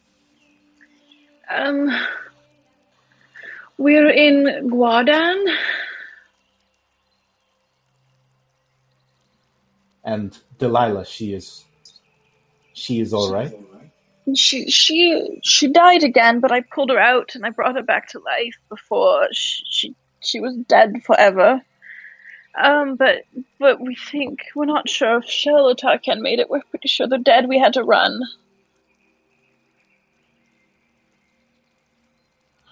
[1.50, 1.90] Um,
[3.76, 5.44] we're in Guadan.
[10.04, 11.64] And Delilah, she is
[12.78, 13.52] she is all right.
[14.34, 18.08] she she she died again, but I pulled her out and I brought her back
[18.10, 21.60] to life before she she, she was dead forever.
[22.56, 23.22] Um, but
[23.58, 26.50] but we think we're not sure if Shell or Tarkan made it.
[26.50, 27.48] We're pretty sure they're dead.
[27.48, 28.20] We had to run.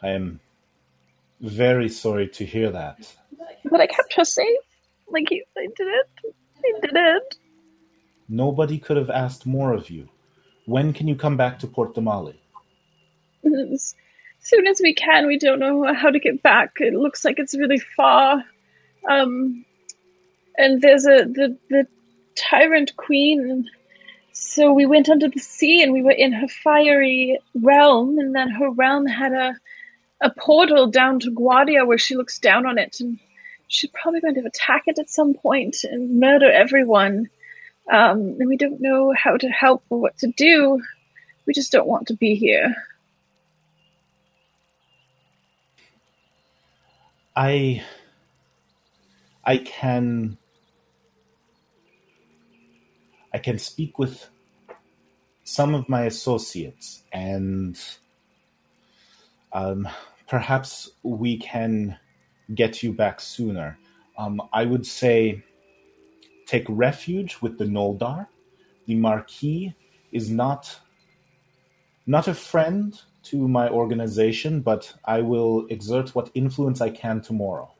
[0.03, 0.41] I am
[1.41, 3.13] very sorry to hear that.
[3.65, 4.59] But I kept her safe.
[5.09, 6.35] Like you, I did it.
[6.59, 7.37] I did it.
[8.29, 10.09] Nobody could have asked more of you.
[10.67, 12.35] When can you come back to Port Damali?
[13.45, 13.95] As
[14.41, 15.27] soon as we can.
[15.27, 16.77] We don't know how to get back.
[16.81, 18.45] It looks like it's really far.
[19.09, 19.65] Um,
[20.57, 21.87] and there's a the the
[22.37, 23.69] tyrant queen.
[24.33, 28.51] So we went under the sea and we were in her fiery realm, and then
[28.51, 29.55] her realm had a
[30.23, 33.19] a portal down to Guardia where she looks down on it, and
[33.69, 37.29] she's probably going to attack it at some point and murder everyone.
[37.91, 40.83] Um, and we don't know how to help or what to do.
[41.47, 42.75] We just don't want to be here.
[47.37, 47.85] I
[49.45, 50.39] I can
[53.33, 54.29] I can speak with
[55.45, 57.79] some of my associates and
[59.53, 59.89] um,
[60.27, 61.97] perhaps we can
[62.55, 63.79] get you back sooner.
[64.19, 65.45] Um, I would say
[66.47, 68.29] take refuge with the Noldar.
[68.87, 69.75] The Marquis
[70.13, 70.79] is not
[72.07, 77.71] not a friend to my organization, but I will exert what influence I can tomorrow.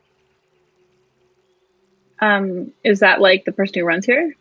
[2.21, 4.35] Um, is that like the person who runs here?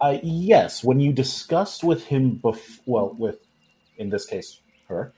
[0.00, 3.38] Uh, yes, when you discussed with him, bef- well, with
[3.98, 5.12] in this case her,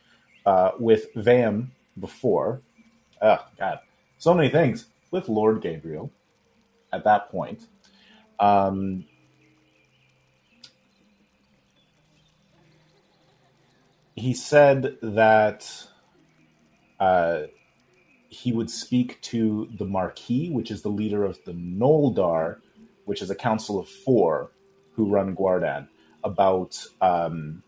[0.44, 2.60] uh, with Vam before,
[3.22, 3.78] oh god,
[4.18, 6.12] so many things with Lord Gabriel.
[6.92, 7.66] At that point,
[8.40, 9.04] um,
[14.16, 15.86] he said that
[17.00, 17.42] uh,
[18.28, 22.58] he would speak to the Marquis, which is the leader of the Noldar,
[23.04, 24.50] which is a council of four
[24.92, 25.88] who run Guardan,
[26.22, 27.62] about um,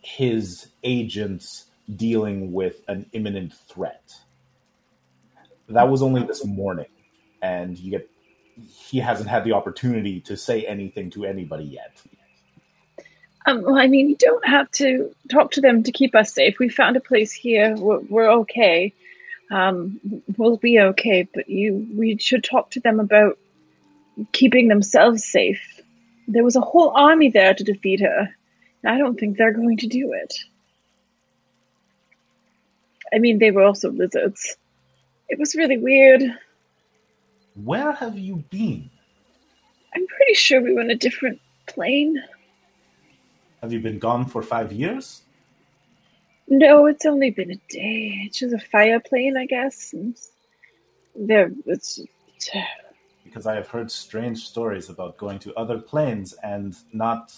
[0.00, 4.12] his agents dealing with an imminent threat.
[5.68, 6.86] That was only this morning,
[7.42, 8.08] and you get
[8.64, 12.00] he hasn't had the opportunity to say anything to anybody yet.
[13.46, 16.58] Um, well, I mean, you don't have to talk to them to keep us safe.
[16.58, 17.76] We found a place here.
[17.76, 18.92] We're, we're okay.
[19.52, 20.00] Um,
[20.36, 21.28] we'll be okay.
[21.32, 23.38] But you, we should talk to them about
[24.32, 25.80] keeping themselves safe.
[26.26, 28.28] There was a whole army there to defeat her.
[28.84, 30.34] I don't think they're going to do it.
[33.14, 34.56] I mean, they were also lizards.
[35.28, 36.22] It was really weird.
[37.64, 38.90] Where have you been?
[39.94, 42.22] I'm pretty sure we were in a different plane.
[43.62, 45.22] Have you been gone for five years?
[46.48, 48.22] No, it's only been a day.
[48.26, 49.92] It's just a fire plane, I guess.
[49.92, 50.16] And
[51.14, 52.00] there, it's.
[53.24, 57.34] Because I have heard strange stories about going to other planes and not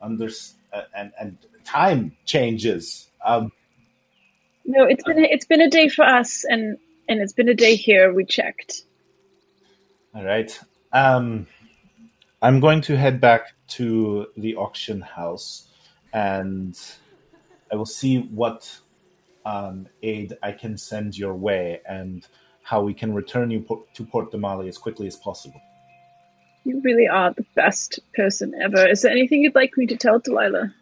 [0.00, 0.28] under
[0.72, 3.08] uh, and and time changes.
[3.24, 3.50] Um,
[4.64, 6.76] No, it's been a, it's been a day for us, and
[7.08, 8.12] and it's been a day here.
[8.12, 8.84] We checked.
[10.14, 10.58] All right.
[10.92, 11.46] Um,
[12.42, 15.68] I'm going to head back to the auction house,
[16.12, 16.78] and
[17.72, 18.78] I will see what
[19.46, 22.26] um, aid I can send your way and
[22.62, 25.60] how we can return you po- to Port Damali as quickly as possible.
[26.64, 28.86] You really are the best person ever.
[28.86, 30.74] Is there anything you'd like me to tell Delilah?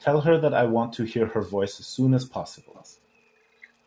[0.00, 2.78] Tell her that I want to hear her voice as soon as possible.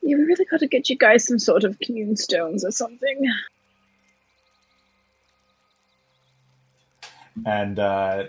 [0.01, 3.31] You really got to get you guys some sort of commune stones or something.
[7.45, 8.25] And uh,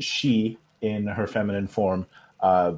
[0.00, 2.06] she, in her feminine form,
[2.40, 2.74] uh,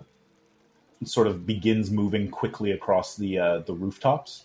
[1.04, 4.44] sort of begins moving quickly across the uh, the rooftops,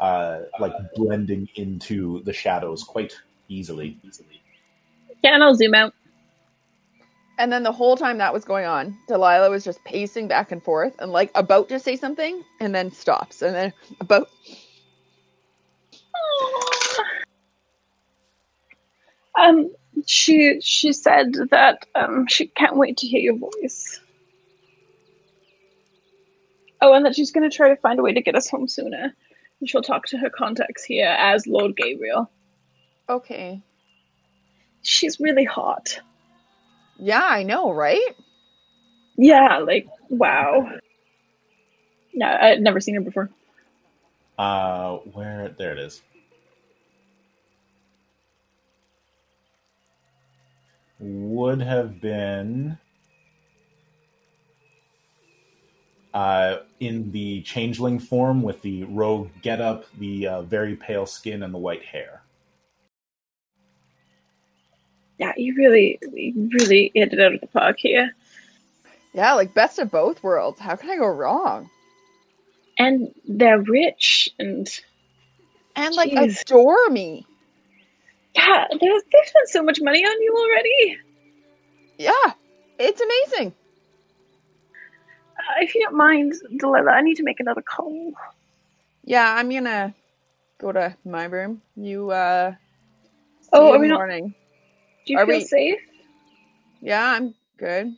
[0.00, 3.14] uh, like blending into the shadows quite
[3.48, 3.98] easily.
[5.22, 5.94] Yeah, and I'll zoom out.
[7.40, 10.62] And then the whole time that was going on, Delilah was just pacing back and
[10.62, 14.28] forth and like about to say something and then stops and then about
[19.38, 19.70] Um,
[20.06, 23.98] she she said that um she can't wait to hear your voice.
[26.82, 28.68] Oh, and that she's going to try to find a way to get us home
[28.68, 29.14] sooner.
[29.60, 32.30] And she'll talk to her contacts here as Lord Gabriel.
[33.08, 33.62] okay.
[34.82, 36.00] She's really hot.
[37.00, 38.16] Yeah, I know, right?
[39.16, 40.70] Yeah, like wow.
[42.14, 43.30] No, I'd never seen her before.
[44.38, 46.02] Uh, where there it is.
[51.00, 52.78] would have been
[56.12, 61.54] uh, in the changeling form with the rogue getup, the uh, very pale skin, and
[61.54, 62.19] the white hair.
[65.20, 68.14] Yeah, you really, you really hit it out of the park here.
[69.12, 70.58] Yeah, like best of both worlds.
[70.58, 71.68] How can I go wrong?
[72.78, 74.66] And they're rich, and
[75.76, 76.40] And like Jeez.
[76.40, 77.26] adore me.
[78.34, 80.96] yeah, they they spent so much money on you already.
[81.98, 82.32] Yeah,
[82.78, 83.52] it's amazing.
[85.36, 88.12] Uh, if you don't mind, Delilah, I need to make another call.
[89.04, 89.94] Yeah, I'm gonna
[90.58, 91.60] go to my room.
[91.76, 92.54] You uh
[93.52, 94.34] Oh, are we not- morning.
[95.06, 95.80] Do you Are feel we- safe?
[96.80, 97.94] Yeah, I'm good.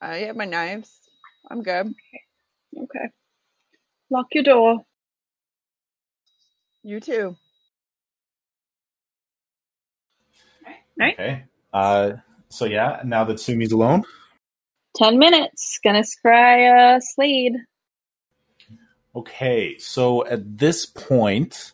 [0.00, 0.90] I have my knives.
[1.50, 1.94] I'm good.
[2.76, 3.08] Okay.
[4.10, 4.84] Lock your door.
[6.82, 7.36] You too.
[10.98, 11.14] Right.
[11.14, 11.44] Okay.
[11.72, 12.12] Uh,
[12.48, 14.04] so yeah, now that Sumi's alone,
[14.94, 15.78] Ten minutes.
[15.82, 17.54] Gonna scry uh, Slade.
[19.16, 21.72] Okay, so at this point,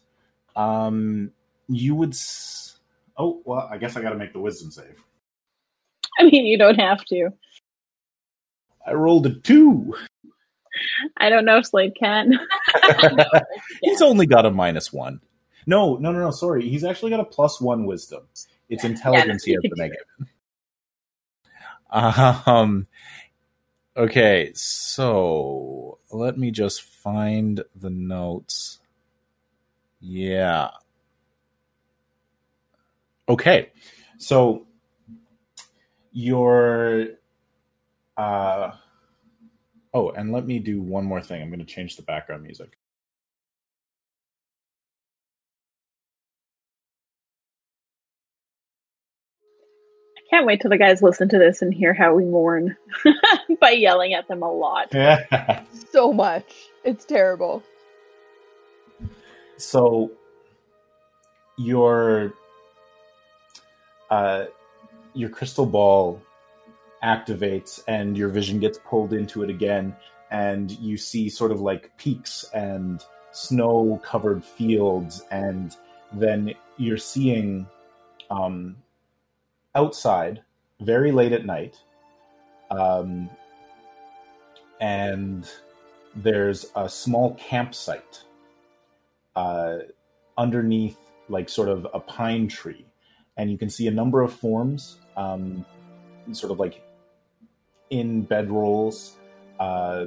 [0.55, 1.33] um,
[1.69, 2.11] you would.
[2.15, 2.68] S-
[3.19, 5.03] oh well, I guess I got to make the wisdom save.
[6.19, 7.31] I mean, you don't have to.
[8.87, 9.95] I rolled a two.
[11.19, 12.39] I don't know if Slade can.
[13.83, 15.21] He's only got a minus one.
[15.67, 16.31] No, no, no, no.
[16.31, 18.23] Sorry, he's actually got a plus one wisdom.
[18.71, 20.07] It's intelligence he has the negative.
[22.47, 22.87] Um.
[23.97, 28.79] Okay, so let me just find the notes.
[30.01, 30.69] Yeah.
[33.29, 33.71] Okay,
[34.19, 34.67] so
[36.13, 37.07] your
[38.17, 38.73] uh
[39.95, 41.43] oh, and let me do one more thing.
[41.43, 42.79] I'm going to change the background music.
[50.17, 52.77] I can't wait till the guys listen to this and hear how we mourn
[53.61, 54.95] by yelling at them a lot.
[54.95, 55.63] Yeah.
[55.93, 56.55] So much.
[56.85, 57.65] It's terrible.
[59.59, 60.13] so
[61.59, 62.35] your
[64.11, 64.47] uh,
[65.15, 66.21] your crystal ball
[67.03, 69.95] activates and your vision gets pulled into it again
[70.31, 75.77] and you see sort of like peaks and snow covered fields and
[76.13, 77.67] then you're seeing
[78.31, 78.77] um,
[79.75, 80.43] outside
[80.81, 81.77] very late at night
[82.71, 83.29] um,
[84.81, 85.49] and
[86.17, 88.25] there's a small campsite
[89.37, 89.79] uh,
[90.37, 90.99] underneath
[91.29, 92.85] like sort of a pine tree
[93.39, 95.65] and you can see a number of forms um,
[96.33, 96.83] sort of like
[97.91, 99.13] in bedrolls
[99.61, 100.07] uh,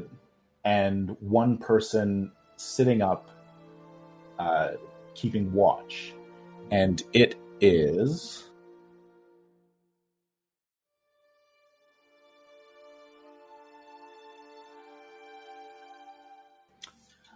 [0.66, 3.30] and one person sitting up
[4.38, 4.72] uh,
[5.16, 6.14] keeping watch.
[6.72, 8.50] And it is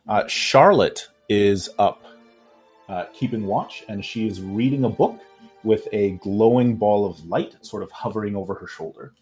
[0.07, 2.03] uh, charlotte is up
[2.87, 5.19] uh, keeping watch, and she is reading a book
[5.65, 9.13] with a glowing ball of light sort of hovering over her shoulder.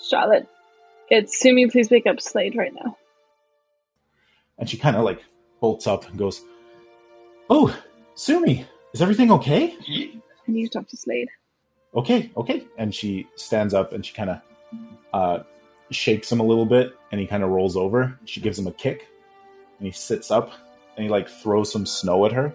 [0.00, 0.46] Charlotte,
[1.10, 1.68] it's Sumi.
[1.68, 2.96] Please wake up Slade right now.
[4.58, 5.22] And she kind of like
[5.60, 6.42] bolts up and goes,
[7.48, 7.74] "Oh,
[8.14, 11.28] Sumi, is everything okay?" I need to talk to Slade.
[11.94, 12.66] Okay, okay.
[12.76, 14.40] And she stands up and she kind of
[15.12, 15.42] uh,
[15.90, 18.18] shakes him a little bit, and he kind of rolls over.
[18.24, 19.08] She gives him a kick,
[19.78, 20.52] and he sits up
[20.96, 22.54] and he like throws some snow at her,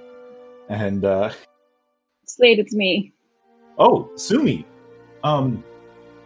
[0.70, 1.32] and uh,
[2.26, 3.14] Slade, it's me.
[3.78, 4.66] Oh, Sumi.
[5.24, 5.64] Um,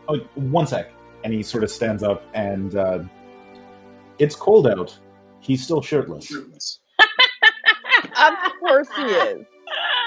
[0.08, 0.92] oh, one sec.
[1.24, 3.04] And he sort of stands up, and uh,
[4.20, 4.98] it's cold out.
[5.40, 6.32] He's still shirtless.
[8.16, 9.46] Of course he is.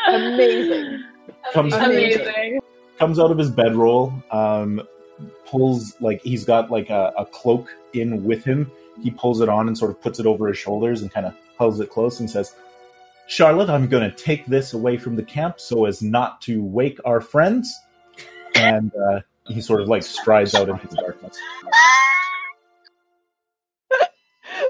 [0.09, 1.03] Amazing.
[1.53, 2.61] Comes Amazing.
[2.99, 4.13] comes out of his bedroll.
[4.31, 4.83] Um,
[5.47, 8.71] pulls like he's got like a, a cloak in with him.
[9.03, 11.35] He pulls it on and sort of puts it over his shoulders and kind of
[11.59, 12.55] holds it close and says,
[13.27, 16.99] "Charlotte, I'm going to take this away from the camp so as not to wake
[17.05, 17.73] our friends."
[18.55, 21.39] And uh, he sort of like strides out into the darkness.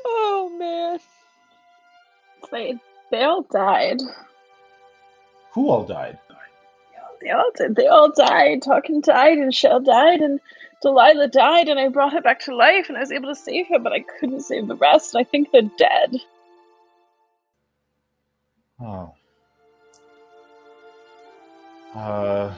[0.09, 0.99] Oh man.
[2.49, 2.79] Slade,
[3.11, 3.99] they all died.
[5.53, 6.19] Who all died?
[7.21, 7.77] They all did.
[7.77, 8.63] They all died.
[8.63, 10.39] Tarkan died, and Shell died, and
[10.83, 13.67] Delilah died, and I brought her back to life, and I was able to save
[13.69, 15.15] her, but I couldn't save the rest.
[15.15, 16.17] and I think they're dead.
[18.81, 19.15] Oh.
[21.95, 22.53] Uh,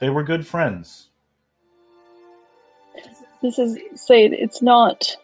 [0.00, 1.08] they were good friends.
[3.42, 5.16] This is say It's not.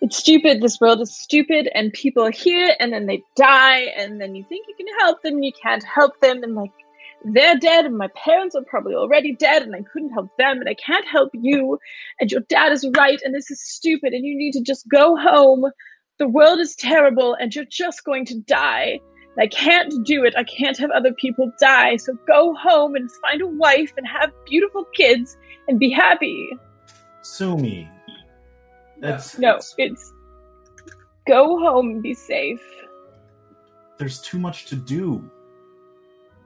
[0.00, 0.62] it's stupid.
[0.62, 4.44] This world is stupid, and people are here, and then they die, and then you
[4.48, 6.70] think you can help them, you can't help them, and like
[7.24, 10.68] they're dead, and my parents are probably already dead, and I couldn't help them, and
[10.68, 11.78] I can't help you,
[12.20, 15.16] and your dad is right, and this is stupid, and you need to just go
[15.16, 15.64] home.
[16.18, 19.00] The world is terrible, and you're just going to die.
[19.38, 20.34] I can't do it.
[20.36, 21.96] I can't have other people die.
[21.96, 25.36] So go home and find a wife and have beautiful kids
[25.68, 26.48] and be happy.
[27.22, 27.88] Sumi.
[29.00, 30.12] That's No, it's
[31.28, 32.60] go home and be safe.
[33.96, 35.30] there's too much to do.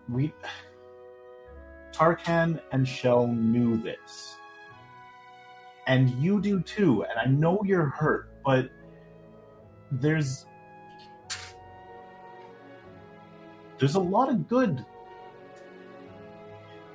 [0.09, 0.33] We
[1.93, 4.37] Tarkan and Shell knew this.
[5.87, 8.71] And you do too, and I know you're hurt, but
[9.91, 10.47] there's
[13.79, 14.85] there's a lot of good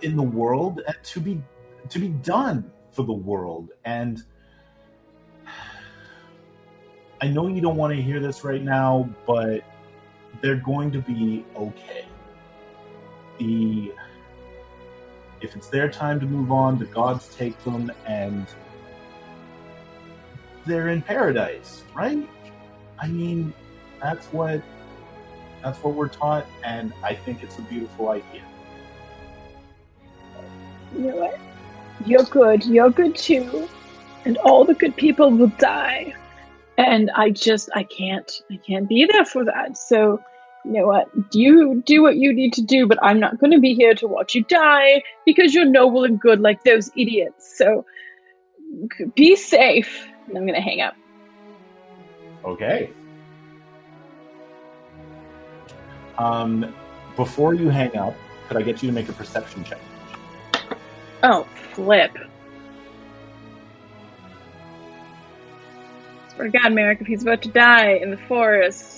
[0.01, 1.41] in the world to be
[1.89, 4.23] to be done for the world and
[7.19, 9.63] I know you don't want to hear this right now, but
[10.41, 11.96] they're going to be okay.
[13.37, 13.93] The
[15.41, 18.47] if it's their time to move on, the gods take them and
[20.65, 22.27] they're in paradise, right?
[22.99, 23.53] I mean,
[24.01, 24.61] that's what
[25.63, 28.43] that's what we're taught and I think it's a beautiful idea.
[30.95, 31.39] You know what?
[32.05, 32.65] You're good.
[32.65, 33.67] You're good too.
[34.25, 36.13] And all the good people will die.
[36.77, 39.77] And I just, I can't, I can't be there for that.
[39.77, 40.21] So,
[40.65, 41.09] you know what?
[41.33, 44.07] You do what you need to do, but I'm not going to be here to
[44.07, 47.57] watch you die because you're noble and good like those idiots.
[47.57, 47.85] So,
[49.15, 50.07] be safe.
[50.27, 50.95] And I'm going to hang up.
[52.43, 52.89] Okay.
[56.17, 56.73] Um,
[57.15, 58.15] before you hang up,
[58.47, 59.79] could I get you to make a perception check?
[61.23, 62.11] Oh, flip.
[66.35, 68.96] Swear to God, Merrick, if he's about to die in the forest.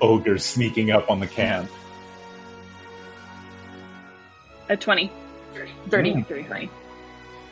[0.00, 1.70] Ogre sneaking up on the camp.
[4.68, 5.10] At 20.
[5.88, 6.26] 30, Mm.
[6.26, 6.70] 30, 20.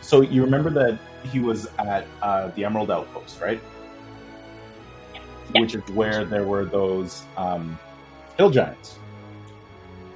[0.01, 0.99] So you remember that
[1.32, 3.61] he was at uh, the Emerald Outpost, right?
[5.55, 5.61] Yeah.
[5.62, 7.78] Which is where there were those um,
[8.36, 8.99] hill giants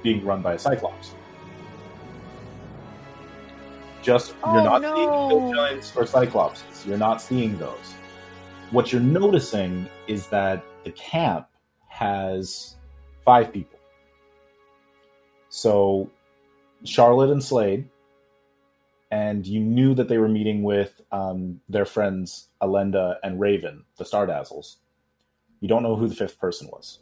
[0.03, 1.13] being run by a Cyclops.
[4.01, 6.85] Just you're Oh, not seeing hill giants or Cyclopses.
[6.85, 7.95] You're not seeing those.
[8.71, 11.47] What you're noticing is that the camp
[11.99, 12.77] has
[13.25, 13.77] five people.
[15.49, 16.09] So
[16.85, 17.89] Charlotte and Slade,
[19.11, 24.05] and you knew that they were meeting with um, their friends Alenda and Raven, the
[24.05, 24.77] Stardazzles.
[25.59, 26.99] You don't know who the fifth person was,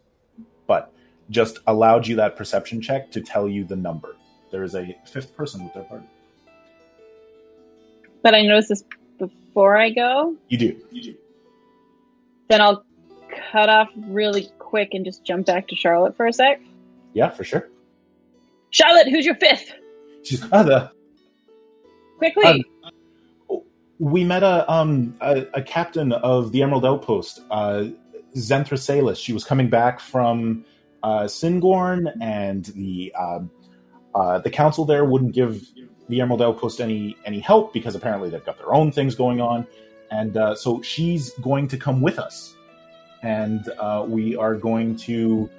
[0.66, 0.92] but
[1.30, 4.16] just allowed you that perception check to tell you the number.
[4.52, 6.08] There is a fifth person with their party.
[8.24, 8.84] But I noticed this
[9.20, 10.36] before I go.
[10.48, 10.82] You do.
[10.90, 11.16] You do.
[12.48, 12.87] Then I'll
[13.52, 16.62] cut off really quick and just jump back to Charlotte for a sec.
[17.14, 17.70] Yeah, for sure.
[18.70, 19.72] Charlotte, who's your fifth?
[20.24, 20.92] She's other.
[22.18, 22.46] Quickly.
[22.46, 22.64] Um,
[24.00, 27.86] we met a um a, a captain of the Emerald Outpost, uh,
[28.36, 29.18] Zenthra Salis.
[29.18, 30.66] She was coming back from
[31.04, 33.50] uh, Singorn, and the um,
[34.14, 35.66] uh, the council there wouldn't give
[36.10, 39.66] the Emerald Outpost any any help because apparently they've got their own things going on,
[40.12, 42.56] and uh, so she's going to come with us,
[43.24, 45.50] and uh, we are going to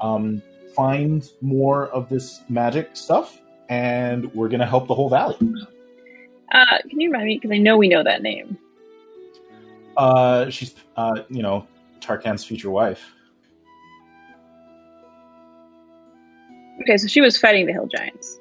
[0.00, 0.42] um,
[0.74, 5.36] find more of this magic stuff, and we're going to help the whole valley.
[6.52, 7.36] Uh, can you remind me?
[7.36, 8.58] Because I know we know that name.
[9.96, 11.66] Uh, she's, uh, you know,
[12.00, 13.02] Tarkan's future wife.
[16.82, 18.38] Okay, so she was fighting the Hill Giants.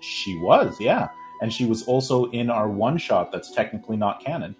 [0.00, 1.08] She was, yeah,
[1.40, 3.30] and she was also in our one shot.
[3.30, 4.56] That's technically not canon.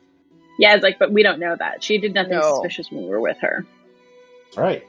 [0.58, 1.82] Yeah, it's like, but we don't know that.
[1.82, 2.42] She did nothing No.
[2.54, 3.66] suspicious when we were with her.
[4.46, 4.86] That's right.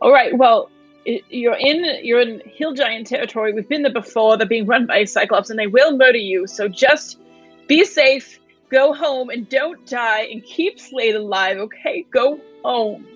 [0.00, 0.70] All right, well,
[1.06, 3.52] i- you're in you're in Hill Giant territory.
[3.52, 4.36] We've been there before.
[4.36, 6.46] They're being run by Cyclops, and they will murder you.
[6.46, 7.18] So just
[7.66, 8.38] be safe.
[8.70, 11.58] Go home and don't die, and keep Slade alive.
[11.58, 13.06] Okay, go home,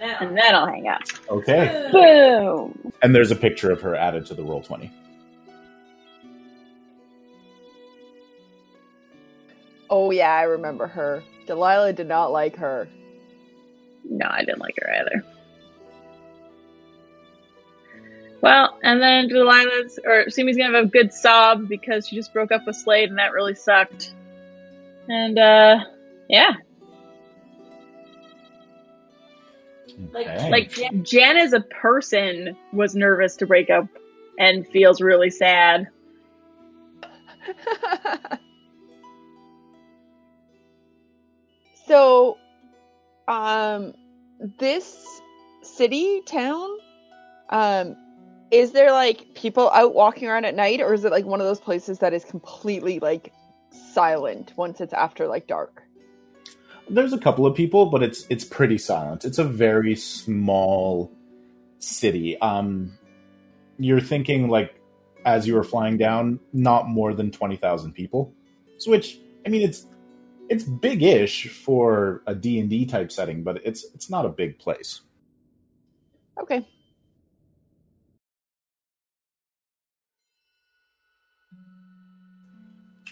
[0.00, 1.02] and then I'll hang up.
[1.30, 1.88] Okay.
[1.92, 2.92] Boom.
[3.02, 4.90] And there's a picture of her added to the Roll20.
[9.90, 11.22] Oh yeah, I remember her.
[11.46, 12.88] Delilah did not like her.
[14.04, 15.24] No, I didn't like her either.
[18.40, 22.52] Well, and then Delilah's or Sumi's gonna have a good sob because she just broke
[22.52, 24.12] up with Slade and that really sucked.
[25.08, 25.78] And uh
[26.28, 26.52] yeah.
[30.14, 30.50] Okay.
[30.50, 30.70] Like
[31.02, 33.86] Jan as a person was nervous to break up
[34.38, 35.88] and feels really sad.
[41.86, 42.38] So,
[43.28, 43.94] um,
[44.58, 45.20] this
[45.62, 46.68] city town,
[47.50, 47.96] um,
[48.50, 51.46] is there like people out walking around at night, or is it like one of
[51.46, 53.32] those places that is completely like
[53.92, 55.82] silent once it's after like dark?
[56.88, 59.24] There's a couple of people, but it's it's pretty silent.
[59.24, 61.10] It's a very small
[61.78, 62.38] city.
[62.40, 62.92] Um,
[63.78, 64.74] you're thinking like
[65.24, 68.32] as you were flying down, not more than twenty thousand people.
[68.78, 69.86] So which I mean, it's
[70.48, 74.58] it's big-ish for a D and D type setting, but it's it's not a big
[74.58, 75.02] place.
[76.40, 76.66] Okay.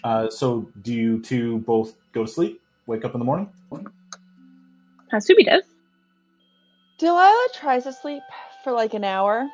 [0.03, 2.61] Uh, so, do you two both go to sleep?
[2.87, 3.49] Wake up in the morning?
[3.71, 5.63] Uh, Sumi does.
[6.97, 8.23] Delilah tries to sleep
[8.63, 9.47] for like an hour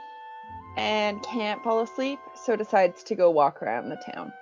[0.77, 4.33] and can't fall asleep, so decides to go walk around the town.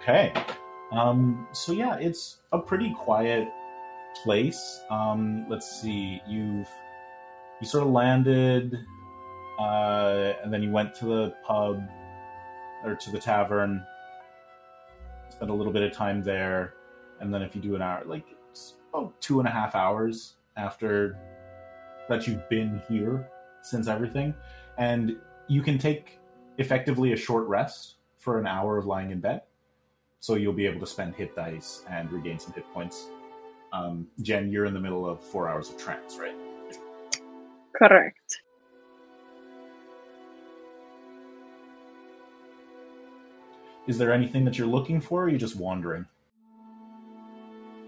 [0.00, 0.32] Okay.
[0.92, 3.48] Um, so yeah, it's a pretty quiet
[4.22, 4.82] place.
[4.90, 6.68] Um, let's see, you've
[7.60, 8.78] you sort of landed,
[9.58, 11.82] uh, and then you went to the pub
[12.82, 13.84] or to the tavern,
[15.28, 16.72] spent a little bit of time there,
[17.20, 20.36] and then if you do an hour, like it's about two and a half hours
[20.56, 21.18] after
[22.08, 23.28] that you've been here
[23.62, 24.32] since everything,
[24.78, 26.18] and you can take
[26.56, 29.42] effectively a short rest for an hour of lying in bed.
[30.20, 33.08] So you'll be able to spend hit dice and regain some hit points.
[33.72, 36.34] Um, Jen, you're in the middle of four hours of trance, right?
[37.74, 38.42] Correct.
[43.86, 46.04] Is there anything that you're looking for, or are you just wandering?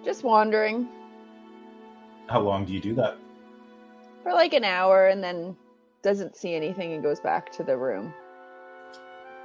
[0.04, 0.88] Just wandering
[2.28, 3.16] How long do you do that?
[4.22, 5.56] for like an hour and then
[6.02, 8.14] doesn't see anything and goes back to the room.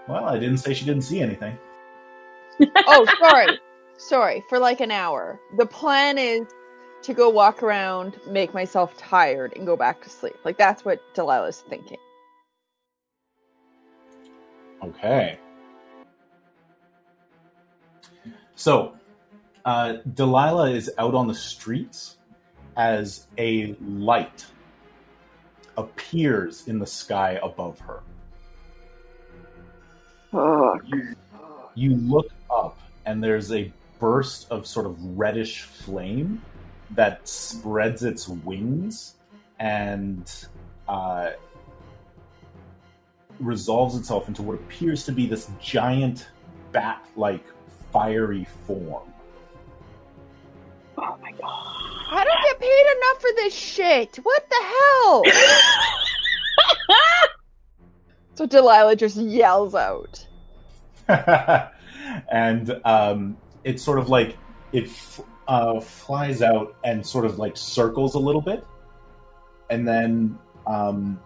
[0.08, 1.58] Well, I didn't say she didn't see anything.
[2.88, 3.60] Oh, sorry.
[3.98, 5.40] Sorry, for like an hour.
[5.58, 6.48] The plan is
[7.04, 10.36] to go walk around, make myself tired, and go back to sleep.
[10.46, 11.98] Like that's what Delilah's thinking.
[14.84, 15.40] Okay.
[18.56, 18.94] So,
[19.66, 22.18] uh, Delilah is out on the streets
[22.76, 24.46] as a light
[25.78, 28.02] appears in the sky above her.
[30.32, 30.84] Fuck.
[31.76, 36.42] You look up, and there's a burst of sort of reddish flame
[36.92, 39.16] that spreads its wings
[39.60, 40.48] and
[40.88, 41.32] uh,
[43.40, 46.28] resolves itself into what appears to be this giant
[46.72, 47.44] bat like
[47.92, 49.12] fiery form.
[50.98, 51.78] Oh my god.
[52.10, 54.16] I don't get paid enough for this shit.
[54.24, 55.24] What the hell?
[58.36, 60.26] so Delilah just yells out.
[62.32, 64.38] and um, it's sort of like
[64.74, 64.90] it
[65.48, 68.66] uh, flies out and sort of like circles a little bit,
[69.70, 71.20] and then um,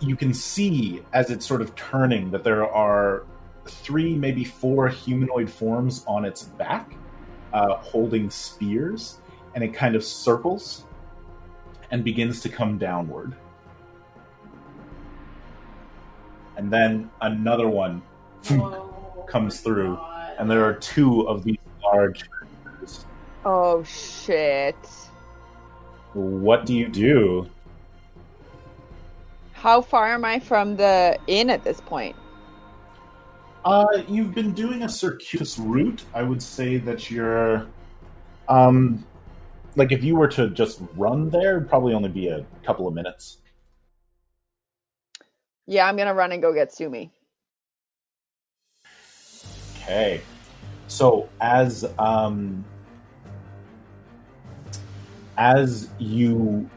[0.00, 3.26] you can see as it's sort of turning that there are
[3.66, 6.94] three, maybe four humanoid forms on its back,
[7.52, 9.18] uh, holding spears,
[9.54, 10.84] and it kind of circles
[11.90, 13.34] and begins to come downward.
[16.56, 18.02] And then another one
[19.28, 19.98] comes through,
[20.38, 23.06] and there are two of these large creatures.
[23.44, 24.76] Oh shit.
[26.14, 27.48] What do you do?
[29.52, 32.16] How far am I from the inn at this point?
[33.64, 36.04] Uh, you've been doing a circuitous route.
[36.14, 37.66] I would say that you're,
[38.48, 39.04] um,
[39.76, 42.94] like if you were to just run there, it'd probably only be a couple of
[42.94, 43.38] minutes.
[45.66, 47.10] Yeah, I'm gonna run and go get Sumi.
[49.88, 50.20] Okay.
[50.88, 52.62] So as um
[55.38, 56.68] as you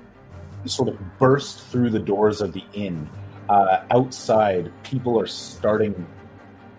[0.65, 3.09] sort of burst through the doors of the inn,
[3.49, 6.07] uh, outside people are starting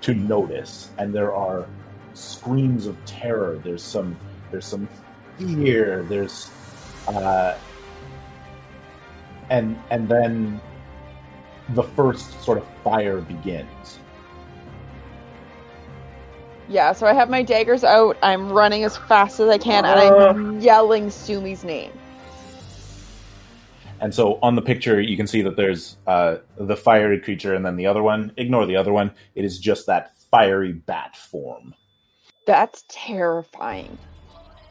[0.00, 1.66] to notice, and there are
[2.14, 3.60] screams of terror.
[3.62, 4.16] There's some
[4.50, 4.88] there's some
[5.36, 6.02] fear.
[6.08, 6.50] There's
[7.08, 7.58] uh,
[9.50, 10.62] and and then
[11.74, 13.98] the first sort of fire begins.
[16.72, 18.16] Yeah, so I have my daggers out.
[18.22, 21.92] I'm running as fast as I can, and I'm yelling Sumi's name.
[24.00, 27.64] And so on the picture, you can see that there's uh, the fiery creature and
[27.64, 28.32] then the other one.
[28.38, 29.12] Ignore the other one.
[29.34, 31.74] It is just that fiery bat form.
[32.46, 33.98] That's terrifying.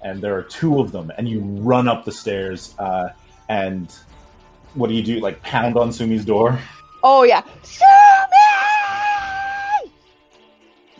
[0.03, 1.11] And there are two of them.
[1.19, 2.73] And you run up the stairs.
[2.79, 3.09] Uh,
[3.47, 3.95] and
[4.73, 5.19] what do you do?
[5.19, 6.59] Like pound on Sumi's door?
[7.03, 7.87] Oh yeah, Sumi!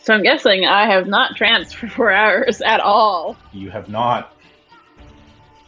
[0.02, 3.36] So I'm guessing I have not tranced for four hours at all.
[3.52, 4.36] You have not.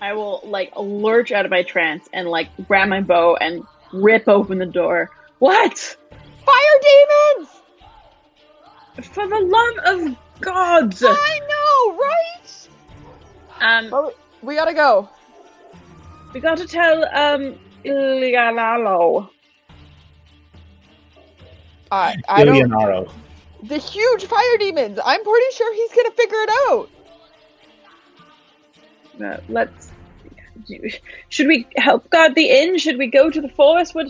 [0.01, 4.29] I will like lurch out of my trance and like grab my bow and rip
[4.29, 5.11] open the door.
[5.39, 5.97] What?
[6.45, 7.49] Fire demons!
[9.07, 10.95] For the love of God!
[11.03, 12.69] I know, right?
[13.61, 14.13] Um, Well,
[14.43, 15.09] we gotta go.
[16.35, 19.29] we got to tell um Ilialalo.
[21.91, 22.59] I I don't.
[22.59, 23.11] Ilionaro.
[23.65, 24.99] The huge fire demons.
[25.03, 26.91] I'm pretty sure he's gonna figure it out.
[29.25, 29.91] Uh, let's.
[31.29, 32.79] Should we help guard the inn?
[32.79, 33.95] Should we go to the forest?
[33.95, 34.09] What?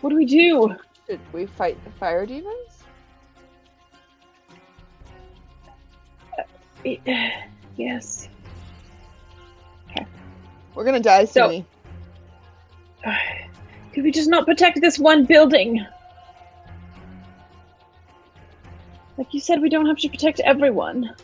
[0.00, 0.76] What do we do?
[1.08, 2.84] Should we fight the fire demons?
[7.76, 8.28] Yes.
[9.90, 10.04] Okay.
[10.74, 11.66] We're gonna die So- soon.
[13.94, 15.84] Could we just not protect this one building?
[19.22, 21.14] Like you said, we don't have to protect everyone.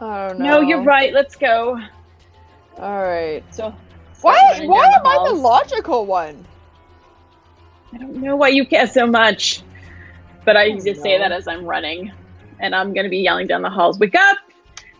[0.00, 1.12] I don't No, you're right.
[1.12, 1.78] Let's go.
[2.78, 3.44] All right.
[3.50, 3.74] So.
[4.22, 4.62] Why?
[4.64, 6.46] Why am I the logical one?
[7.92, 9.60] I don't know why you care so much,
[10.46, 12.12] but I Oh, just say that as I'm running,
[12.60, 13.98] and I'm gonna be yelling down the halls.
[13.98, 14.38] Wake up!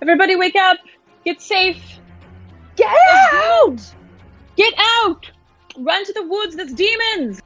[0.02, 0.76] Everybody, wake up!
[1.24, 1.98] Get safe!
[2.76, 2.94] Get
[3.32, 3.80] out!
[4.54, 5.30] Get out!
[5.78, 6.56] Run to the woods.
[6.56, 7.40] There's demons.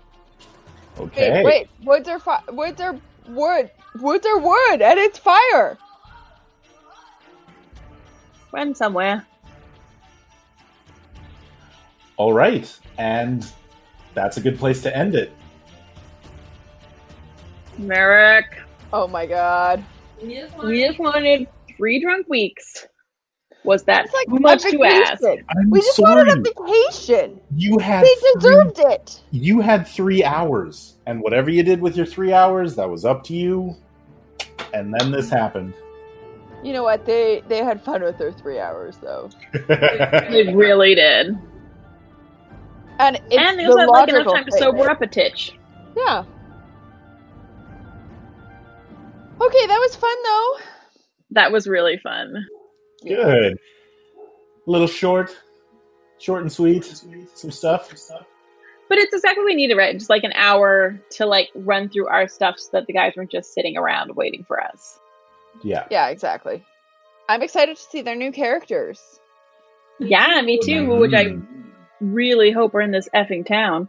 [0.99, 1.43] Okay.
[1.43, 1.69] Wait, wait.
[1.85, 2.97] Woods are fi- Woods are
[3.29, 3.71] wood.
[4.01, 5.79] Woods are wood, and it's fire.
[8.53, 9.27] Run somewhere.
[12.17, 12.77] All right.
[12.99, 13.47] And
[14.15, 15.33] that's a good place to end it.
[17.79, 18.61] Merrick.
[18.93, 19.85] Oh my god.
[20.21, 21.47] We just wanted
[21.77, 22.88] three drunk weeks.
[23.69, 25.23] Was that It's like too much a to ask?
[25.23, 26.25] I'm We just sorry.
[26.25, 27.39] wanted a vacation.
[27.55, 29.21] You had They three- deserved it.
[29.31, 33.23] you had three hours, and whatever you did with your three hours, that was up
[33.25, 33.77] to you.
[34.73, 35.75] And then this happened.
[36.63, 37.05] You know what?
[37.05, 41.39] They they had fun with their three hours though, It really did.
[42.99, 44.61] and it's and they the also had like enough time to thing.
[44.61, 45.53] sober up a titch.
[45.97, 46.25] Yeah.
[49.41, 50.53] Okay, that was fun though.
[51.33, 52.35] That was really fun.
[53.07, 53.55] Good.
[53.55, 55.37] A little short,
[56.19, 56.85] short and sweet.
[57.35, 57.91] Some stuff.
[58.89, 59.97] But it's exactly what we needed, right?
[59.97, 63.31] Just like an hour to like run through our stuff so that the guys weren't
[63.31, 64.99] just sitting around waiting for us.
[65.63, 65.85] Yeah.
[65.91, 66.65] Yeah, exactly.
[67.29, 69.01] I'm excited to see their new characters.
[70.01, 70.87] Yeah, me too.
[70.87, 71.01] Mm-hmm.
[71.01, 71.37] Which I
[72.01, 73.89] really hope are in this effing town.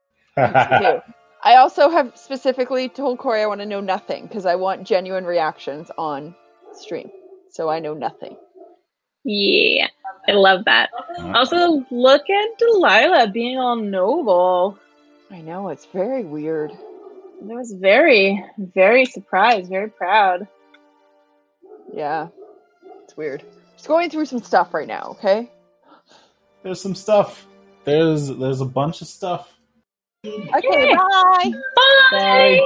[0.36, 5.24] I also have specifically told Corey I want to know nothing because I want genuine
[5.24, 6.34] reactions on
[6.72, 7.10] stream.
[7.50, 8.36] So I know nothing.
[9.30, 9.88] Yeah,
[10.26, 10.88] I love that.
[11.34, 14.78] Also, look at Delilah being all noble.
[15.30, 16.72] I know it's very weird.
[16.72, 20.48] I was very, very surprised, very proud.
[21.92, 22.28] Yeah,
[23.04, 23.44] it's weird.
[23.76, 25.16] Just going through some stuff right now.
[25.18, 25.50] Okay.
[26.62, 27.46] There's some stuff.
[27.84, 29.52] There's there's a bunch of stuff.
[30.24, 30.94] Okay.
[30.94, 31.52] Bye.
[32.12, 32.60] Bye.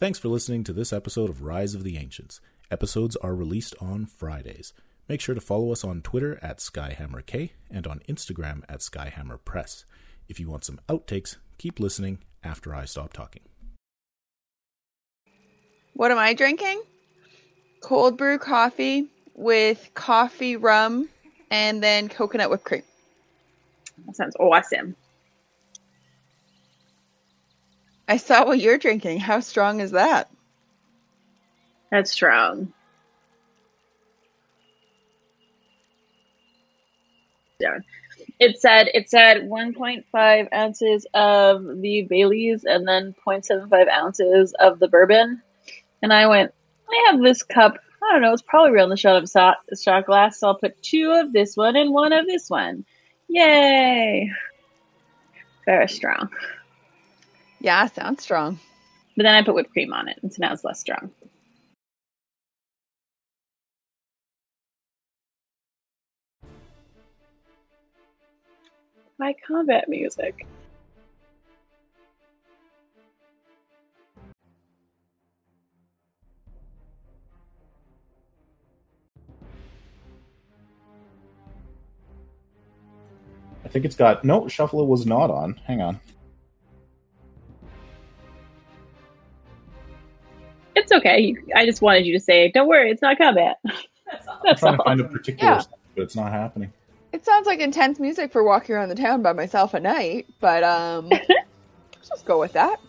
[0.00, 2.40] Thanks for listening to this episode of Rise of the Ancients.
[2.72, 4.72] Episodes are released on Fridays.
[5.06, 9.84] Make sure to follow us on Twitter at SkyhammerK and on Instagram at SkyhammerPress.
[10.26, 13.42] If you want some outtakes, keep listening after I stop talking.
[15.92, 16.82] What am I drinking?
[17.82, 21.10] Cold brew coffee with coffee rum
[21.50, 22.84] and then coconut whipped cream.
[24.06, 24.96] That sounds awesome.
[28.08, 29.20] I saw what you're drinking.
[29.20, 30.30] How strong is that?
[31.92, 32.72] That's strong.
[37.60, 37.80] Yeah.
[38.40, 44.88] It said it said 1.5 ounces of the Baileys and then 0.75 ounces of the
[44.88, 45.42] bourbon.
[46.00, 46.54] And I went,
[46.88, 47.76] I have this cup.
[48.02, 48.32] I don't know.
[48.32, 50.40] It's probably around the shot of shot, shot glass.
[50.40, 52.86] So I'll put two of this one and one of this one.
[53.28, 54.32] Yay!
[55.66, 56.30] Very strong.
[57.60, 58.58] Yeah, sounds strong.
[59.14, 61.10] But then I put whipped cream on it, and so now it's less strong.
[69.22, 70.48] My combat music.
[83.64, 84.84] I think it's got no shuffle.
[84.88, 85.54] was not on.
[85.68, 86.00] Hang on.
[90.74, 91.36] It's okay.
[91.54, 93.72] I just wanted you to say, "Don't worry, it's not combat." I'm
[94.42, 95.58] That's trying to find a particular, Yeah.
[95.60, 96.72] stuff, but it's not happening.
[97.12, 100.64] It sounds like intense music for walking around the town by myself at night, but
[100.64, 102.80] um, let's just go with that.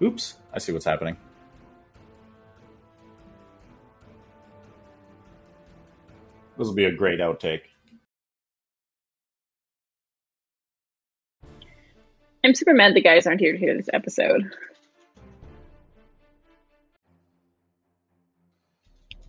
[0.00, 1.16] Oops, I see what's happening.
[6.56, 7.62] This will be a great outtake.
[12.44, 14.48] I'm super mad the guys aren't here to hear this episode.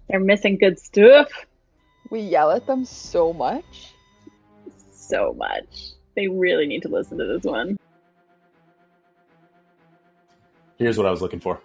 [0.07, 1.29] They're missing good stuff
[2.09, 3.93] We yell at them so much.
[4.91, 5.91] so much.
[6.15, 7.77] They really need to listen to this one.
[10.77, 11.61] Here's what I was looking for.